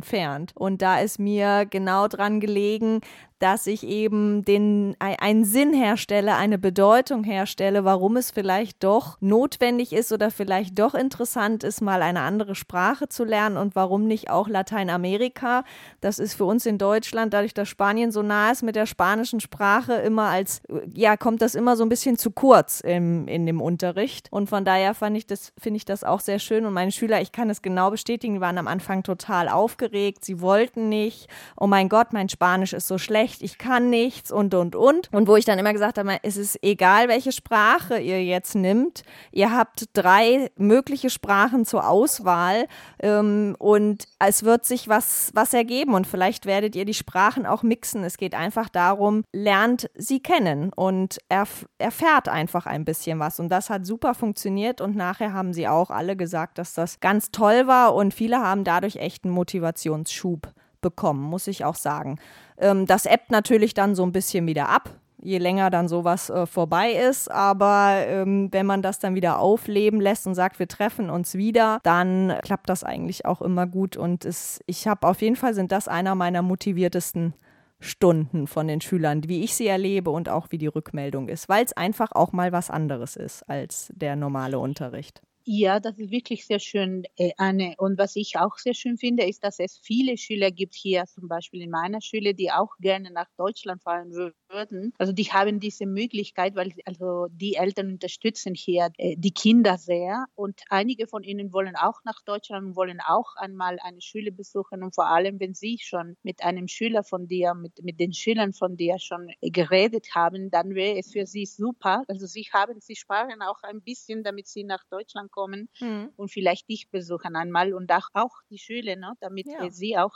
Und 0.56 0.82
da 0.82 1.00
ist 1.00 1.20
mir 1.20 1.66
genau 1.66 2.08
dran 2.08 2.40
gelegen, 2.40 3.02
dass 3.40 3.68
ich 3.68 3.86
eben 3.86 4.44
den, 4.44 4.96
einen 5.00 5.46
Sinn 5.46 5.74
herstelle, 5.74 6.36
eine 6.36 6.58
Bedeutung 6.58 7.24
herstelle, 7.24 7.86
warum 7.86 8.18
es 8.18 8.32
vielleicht 8.32 8.84
doch 8.84 9.18
notwendig 9.22 9.94
ist 9.94 10.12
oder 10.12 10.32
vielleicht 10.32 10.80
doch 10.80 10.96
interessant 10.96 11.64
ist, 11.64 11.82
mal 11.82 12.02
eine 12.02 12.22
andere 12.22 12.56
Sprache 12.56 13.10
zu 13.10 13.24
lernen 13.24 13.58
und 13.58 13.76
warum 13.76 14.06
nicht 14.08 14.32
auch 14.32 14.48
Lateinamerika. 14.48 15.64
Das 16.02 16.18
ist 16.18 16.34
für 16.34 16.46
uns 16.46 16.66
in 16.66 16.80
Deutschland, 16.80 17.34
dadurch, 17.34 17.54
dass 17.54 17.70
Spanien 17.70 18.12
so 18.12 18.24
nah 18.24 18.52
ist 18.52 18.64
mit 18.64 18.76
der 18.76 18.88
spanischen 18.88 19.40
Sprache, 19.40 19.94
immer 19.94 20.30
als, 20.30 20.62
ja, 20.94 21.16
kommt 21.16 21.42
das 21.44 21.54
immer 21.54 21.76
so 21.76 21.84
ein 21.84 21.90
bisschen 21.90 22.18
zu 22.18 22.32
kurz 22.32 22.80
im, 22.80 23.28
in 23.28 23.46
dem 23.46 23.62
Unterricht. 23.62 24.30
Und 24.32 24.50
von 24.50 24.66
daher 24.66 24.96
fand 24.96 25.16
ich 25.16 25.28
das, 25.28 25.54
finde 25.60 25.78
ich 25.78 25.86
das 25.86 26.04
auch 26.04 26.22
sehr 26.22 26.40
schön. 26.40 26.66
Und 26.66 26.74
meine 26.74 26.92
Schüler, 26.92 27.22
ich 27.22 27.32
kann 27.32 27.52
es 27.52 27.62
genau 27.62 27.92
bestätigen, 27.92 28.36
die 28.36 28.42
waren 28.42 28.58
am 28.58 28.68
Anfang 28.68 29.04
total 29.04 29.48
aufgeregt. 29.48 30.26
Sie 30.26 30.42
wollten 30.42 30.90
nicht. 30.90 31.28
Oh 31.56 31.68
mein 31.68 31.88
Gott, 31.88 32.14
mein 32.14 32.30
Spanisch 32.30 32.74
ist 32.74 32.88
so 32.88 32.98
schlecht 32.98 33.27
schlecht, 33.28 33.42
ich 33.42 33.58
kann 33.58 33.90
nichts 33.90 34.32
und, 34.32 34.54
und, 34.54 34.76
und. 34.76 35.10
Und 35.14 35.28
wo 35.28 35.36
ich 35.36 35.46
dann 35.46 35.60
immer 35.60 35.74
gesagt 35.74 35.98
habe, 35.98 36.18
es 36.24 36.38
ist 36.38 36.64
egal, 36.64 37.08
welche 37.08 37.32
Sprache 37.32 38.00
ihr 38.00 38.24
jetzt 38.24 38.56
nimmt. 38.56 39.04
Ihr 39.32 39.52
habt 39.52 39.86
drei 39.94 40.50
mögliche 40.58 41.10
Sprachen 41.10 41.66
zur 41.66 41.88
Auswahl 41.88 42.68
ähm, 43.00 43.56
und 43.60 44.08
es 44.20 44.44
wird 44.44 44.66
sich 44.66 44.88
was, 44.88 45.32
was 45.34 45.54
ergeben 45.54 45.94
und 45.94 46.08
vielleicht 46.08 46.46
werdet 46.46 46.76
ihr 46.76 46.86
die 46.86 46.94
Sprachen 46.94 47.46
auch 47.46 47.64
mixen. 47.64 48.04
Es 48.04 48.18
geht 48.18 48.34
einfach 48.34 48.70
darum, 48.70 49.24
lernt 49.34 49.90
sie 49.96 50.20
kennen 50.22 50.72
und 50.74 51.18
erf 51.30 51.66
erfährt 51.80 52.30
einfach 52.30 52.66
ein 52.66 52.86
bisschen 52.86 53.20
was. 53.20 53.40
Und 53.40 53.50
das 53.50 53.70
hat 53.70 53.86
super 53.86 54.14
funktioniert 54.14 54.82
und 54.82 54.96
nachher 54.96 55.34
haben 55.34 55.54
sie 55.54 55.68
auch 55.68 55.90
alle 55.90 56.16
gesagt, 56.16 56.58
dass 56.58 56.74
das 56.74 57.00
ganz 57.00 57.32
toll 57.32 57.68
war 57.68 57.94
und 57.94 58.14
viele 58.14 58.40
haben 58.40 58.64
dadurch 58.64 58.98
echt 58.98 59.26
einen 59.26 59.34
Motivationsschub 59.34 60.54
bekommen, 60.82 61.22
muss 61.22 61.48
ich 61.48 61.66
auch 61.66 61.76
sagen. 61.76 62.20
Ähm, 62.58 62.86
das 62.86 63.06
ebbt 63.06 63.32
natürlich 63.32 63.74
dann 63.74 63.96
so 63.96 64.04
ein 64.04 64.12
bisschen 64.12 64.48
wieder 64.48 64.70
ab, 64.70 64.90
je 65.22 65.38
länger 65.38 65.70
dann 65.70 65.88
sowas 65.88 66.30
äh, 66.30 66.46
vorbei 66.46 66.92
ist. 66.92 67.30
Aber 67.32 68.04
ähm, 68.08 68.50
wenn 68.52 68.66
man 68.66 68.82
das 68.82 69.00
dann 69.00 69.16
wieder 69.16 69.40
aufleben 69.40 70.02
lässt 70.02 70.28
und 70.28 70.36
sagt, 70.36 70.60
wir 70.60 70.68
treffen 70.68 71.10
uns 71.10 71.36
wieder, 71.36 71.80
dann 71.84 72.34
klappt 72.44 72.70
das 72.70 72.84
eigentlich 72.84 73.26
auch 73.26 73.42
immer 73.42 73.68
gut. 73.68 73.98
Und 73.98 74.26
es, 74.26 74.60
ich 74.66 74.88
habe 74.88 75.08
auf 75.08 75.22
jeden 75.22 75.36
Fall 75.36 75.54
sind 75.54 75.72
das 75.72 75.88
einer 75.88 76.16
meiner 76.16 76.42
motiviertesten 76.42 77.34
Stunden 77.80 78.48
von 78.48 78.68
den 78.68 78.82
Schülern, 78.82 79.28
wie 79.28 79.44
ich 79.44 79.56
sie 79.56 79.68
erlebe 79.68 80.10
und 80.10 80.30
auch 80.30 80.48
wie 80.50 80.58
die 80.58 80.68
Rückmeldung 80.68 81.30
ist, 81.30 81.48
weil 81.48 81.64
es 81.64 81.74
einfach 81.74 82.12
auch 82.12 82.32
mal 82.32 82.52
was 82.52 82.70
anderes 82.70 83.16
ist 83.16 83.48
als 83.48 83.92
der 83.96 84.16
normale 84.16 84.58
Unterricht. 84.58 85.22
Ja, 85.50 85.80
das 85.80 85.98
ist 85.98 86.12
wirklich 86.12 86.46
sehr 86.46 86.60
schön, 86.60 87.04
äh, 87.16 87.32
Anne. 87.38 87.76
Und 87.78 87.98
was 87.98 88.18
ich 88.18 88.38
auch 88.38 88.58
sehr 88.58 88.74
schön 88.74 88.98
finde, 88.98 89.24
ist, 89.24 89.46
dass 89.46 89.60
es 89.60 89.78
viele 89.82 90.18
Schüler 90.18 90.52
gibt 90.52 90.76
hier, 90.76 91.06
zum 91.06 91.30
Beispiel 91.30 91.62
in 91.62 91.70
meiner 91.70 92.02
Schule, 92.02 92.34
die 92.34 92.52
auch 92.52 92.76
gerne 92.82 93.12
nach 93.12 93.30
Deutschland 93.38 93.82
fahren 93.82 94.12
würden. 94.12 94.94
Also 94.98 95.14
die 95.14 95.32
haben 95.32 95.62
diese 95.62 95.86
Möglichkeit, 95.86 96.56
weil 96.56 96.74
also 96.84 97.28
die 97.32 97.54
Eltern 97.56 97.92
unterstützen 97.92 98.56
hier 98.56 98.90
äh, 98.98 99.16
die 99.18 99.32
Kinder 99.32 99.78
sehr. 99.78 100.26
Und 100.36 100.64
einige 100.70 101.08
von 101.08 101.24
ihnen 101.24 101.54
wollen 101.54 101.78
auch 101.78 102.02
nach 102.04 102.22
Deutschland 102.26 102.66
und 102.68 102.76
wollen 102.76 103.00
auch 103.00 103.34
einmal 103.38 103.78
eine 103.82 104.02
Schule 104.02 104.34
besuchen. 104.34 104.84
Und 104.84 104.96
vor 104.96 105.08
allem, 105.08 105.40
wenn 105.40 105.54
sie 105.54 105.78
schon 105.82 106.18
mit 106.24 106.44
einem 106.44 106.68
Schüler 106.68 107.06
von 107.06 107.26
dir, 107.30 107.54
mit, 107.54 107.82
mit 107.84 108.02
den 108.02 108.12
Schülern 108.12 108.52
von 108.52 108.76
dir 108.76 109.00
schon 109.00 109.30
äh, 109.40 109.50
geredet 109.50 110.08
haben, 110.14 110.52
dann 110.52 110.76
wäre 110.76 111.00
es 111.00 111.14
für 111.14 111.26
sie 111.26 111.46
super. 111.46 112.04
Also 112.10 112.26
sie 112.28 112.50
haben, 112.52 112.82
sie 112.82 112.98
sparen 112.98 113.42
auch 113.42 113.64
ein 113.64 113.82
bisschen, 113.82 114.24
damit 114.24 114.48
sie 114.48 114.66
nach 114.66 114.84
Deutschland 114.90 115.32
kommen 115.38 115.70
mhm. 115.80 116.10
und 116.16 116.32
vielleicht 116.32 116.68
dich 116.68 116.90
besuchen 116.90 117.36
einmal 117.36 117.76
und 117.76 117.92
auch, 117.92 118.10
auch 118.14 118.34
die 118.50 118.58
Schule, 118.58 118.98
ne, 118.98 119.14
damit 119.20 119.46
ja. 119.46 119.70
sie 119.70 119.96
auch 119.96 120.14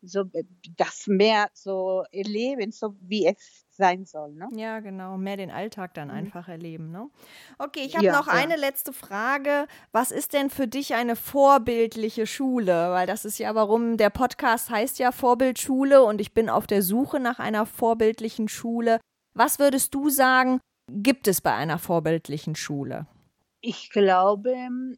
so 0.00 0.20
äh, 0.32 0.44
das 0.76 1.08
mehr 1.08 1.50
so 1.52 2.04
erleben, 2.12 2.70
so 2.70 2.94
wie 3.00 3.26
es 3.26 3.66
sein 3.72 4.04
soll. 4.04 4.32
Ne? 4.34 4.48
Ja, 4.54 4.78
genau, 4.78 5.16
mehr 5.16 5.36
den 5.36 5.50
Alltag 5.50 5.94
dann 5.94 6.06
mhm. 6.08 6.14
einfach 6.14 6.46
erleben. 6.46 6.92
Ne? 6.92 7.10
Okay, 7.58 7.80
ich 7.84 7.96
habe 7.96 8.04
ja, 8.04 8.12
noch 8.12 8.28
ja. 8.28 8.34
eine 8.34 8.54
letzte 8.54 8.92
Frage. 8.92 9.66
Was 9.90 10.12
ist 10.12 10.34
denn 10.34 10.50
für 10.50 10.68
dich 10.68 10.94
eine 10.94 11.16
vorbildliche 11.16 12.26
Schule? 12.28 12.92
Weil 12.92 13.08
das 13.08 13.24
ist 13.24 13.38
ja, 13.38 13.54
warum 13.56 13.96
der 13.96 14.10
Podcast 14.10 14.70
heißt 14.70 15.00
ja 15.00 15.10
Vorbildschule 15.10 16.04
und 16.04 16.20
ich 16.20 16.32
bin 16.32 16.48
auf 16.48 16.68
der 16.68 16.82
Suche 16.82 17.18
nach 17.18 17.40
einer 17.40 17.66
vorbildlichen 17.66 18.46
Schule. 18.46 19.00
Was 19.34 19.58
würdest 19.58 19.94
du 19.94 20.10
sagen, 20.10 20.60
gibt 20.88 21.26
es 21.26 21.40
bei 21.40 21.54
einer 21.54 21.78
vorbildlichen 21.78 22.54
Schule? 22.54 23.06
Ich 23.62 23.90
glaube, 23.90 24.56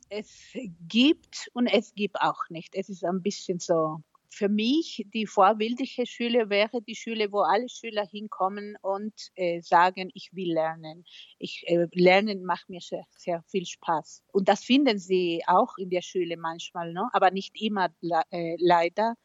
es 0.08 0.56
gibt 0.88 1.50
und 1.52 1.66
es 1.66 1.94
gibt 1.94 2.20
auch 2.20 2.48
nicht. 2.48 2.76
Es 2.76 2.88
ist 2.88 3.04
ein 3.04 3.20
bisschen 3.20 3.58
so. 3.58 4.02
Für 4.30 4.48
mich, 4.48 5.04
die 5.12 5.26
vorbildliche 5.26 6.06
Schule 6.06 6.48
wäre 6.48 6.80
die 6.80 6.94
Schule, 6.94 7.30
wo 7.32 7.40
alle 7.40 7.68
Schüler 7.68 8.06
hinkommen 8.06 8.78
und 8.80 9.12
äh, 9.34 9.60
sagen, 9.60 10.10
ich 10.14 10.30
will 10.32 10.54
lernen. 10.54 11.04
Ich, 11.38 11.64
äh, 11.66 11.86
lernen 11.92 12.44
macht 12.44 12.70
mir 12.70 12.80
sehr, 12.80 13.04
sehr 13.16 13.42
viel 13.48 13.66
Spaß. 13.66 14.22
Und 14.32 14.48
das 14.48 14.64
finden 14.64 14.98
sie 14.98 15.42
auch 15.46 15.76
in 15.76 15.90
der 15.90 16.02
Schule 16.02 16.36
manchmal, 16.38 16.92
ne? 16.92 17.08
aber 17.12 17.30
nicht 17.30 17.60
immer 17.60 17.90
äh, 18.30 18.56
leider 18.58 19.16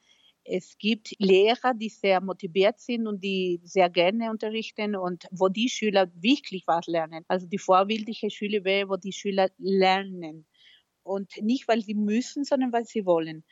es 0.47 0.77
gibt 0.77 1.13
Lehrer, 1.19 1.73
die 1.73 1.89
sehr 1.89 2.21
motiviert 2.21 2.79
sind 2.79 3.05
und 3.07 3.23
die 3.23 3.60
sehr 3.63 3.89
gerne 3.89 4.31
unterrichten 4.31 4.95
und 4.95 5.27
wo 5.31 5.49
die 5.49 5.69
Schüler 5.69 6.10
wirklich 6.15 6.63
was 6.67 6.88
lernen. 6.88 7.25
Also 7.27 7.47
die 7.47 7.57
vorbildliche 7.57 8.29
Schule 8.29 8.63
wäre, 8.63 8.89
wo 8.89 8.95
die 8.95 9.12
Schüler 9.12 9.49
lernen. 9.57 10.45
Und 11.03 11.31
nicht, 11.41 11.67
weil 11.67 11.81
sie 11.81 11.95
müssen, 11.95 12.43
sondern 12.43 12.71
weil 12.71 12.86
sie 12.86 13.05
wollen. 13.05 13.43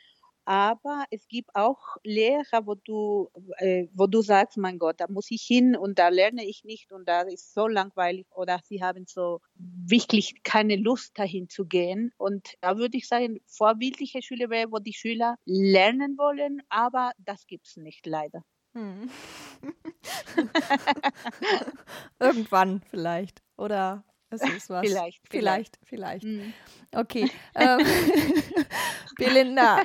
Aber 0.46 1.04
es 1.10 1.26
gibt 1.26 1.50
auch 1.54 1.96
Lehrer, 2.04 2.66
wo 2.66 2.76
du, 2.76 3.28
äh, 3.58 3.88
wo 3.92 4.06
du 4.06 4.22
sagst, 4.22 4.56
mein 4.56 4.78
Gott, 4.78 5.00
da 5.00 5.06
muss 5.08 5.30
ich 5.30 5.42
hin 5.42 5.76
und 5.76 5.98
da 5.98 6.08
lerne 6.08 6.46
ich 6.46 6.62
nicht 6.62 6.92
und 6.92 7.08
da 7.08 7.22
ist 7.22 7.52
so 7.52 7.66
langweilig 7.66 8.26
oder 8.30 8.60
sie 8.64 8.82
haben 8.82 9.06
so 9.08 9.40
wirklich 9.54 10.44
keine 10.44 10.76
Lust 10.76 11.18
dahin 11.18 11.48
zu 11.48 11.66
gehen. 11.66 12.12
Und 12.16 12.54
da 12.60 12.78
würde 12.78 12.96
ich 12.96 13.08
sagen, 13.08 13.40
vorbildliche 13.46 14.22
Schule 14.22 14.48
wäre, 14.48 14.70
wo 14.70 14.78
die 14.78 14.94
Schüler 14.94 15.34
lernen 15.44 16.16
wollen, 16.16 16.62
aber 16.68 17.10
das 17.18 17.46
gibt's 17.48 17.76
nicht 17.76 18.06
leider. 18.06 18.42
Hm. 18.74 19.10
Irgendwann 22.20 22.82
vielleicht. 22.88 23.42
Oder 23.56 24.04
es 24.30 24.42
ist 24.42 24.70
was. 24.70 24.86
Vielleicht. 24.86 25.22
Vielleicht, 25.28 25.78
vielleicht. 25.84 26.22
vielleicht. 26.22 26.24
Mhm. 26.24 26.52
Okay. 26.92 27.30
Ähm, 27.54 27.86
Belinda, 29.16 29.82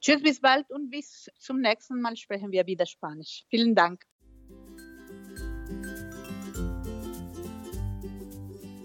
Tschüss, 0.00 0.22
bis 0.22 0.40
bald 0.40 0.70
und 0.70 0.90
bis 0.90 1.28
zum 1.38 1.60
nächsten 1.60 2.00
Mal 2.00 2.16
sprechen 2.16 2.52
wir 2.52 2.66
wieder 2.66 2.86
Spanisch. 2.86 3.44
Vielen 3.50 3.74
Dank. 3.74 4.06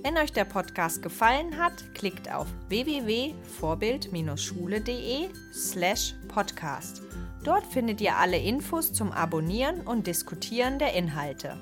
Wenn 0.04 0.18
euch 0.18 0.34
der 0.34 0.46
Podcast 0.46 1.04
gefallen 1.04 1.60
hat, 1.60 1.94
klickt 1.94 2.34
auf 2.34 2.48
www.vorbild-schule.de 2.70 5.30
slash 5.54 6.16
podcast. 6.28 7.04
Dort 7.44 7.68
findet 7.68 8.02
ihr 8.02 8.18
alle 8.18 8.38
Infos 8.38 8.94
zum 8.94 9.12
Abonnieren 9.12 9.82
und 9.82 10.08
Diskutieren 10.08 10.80
der 10.80 10.94
Inhalte. 10.94 11.56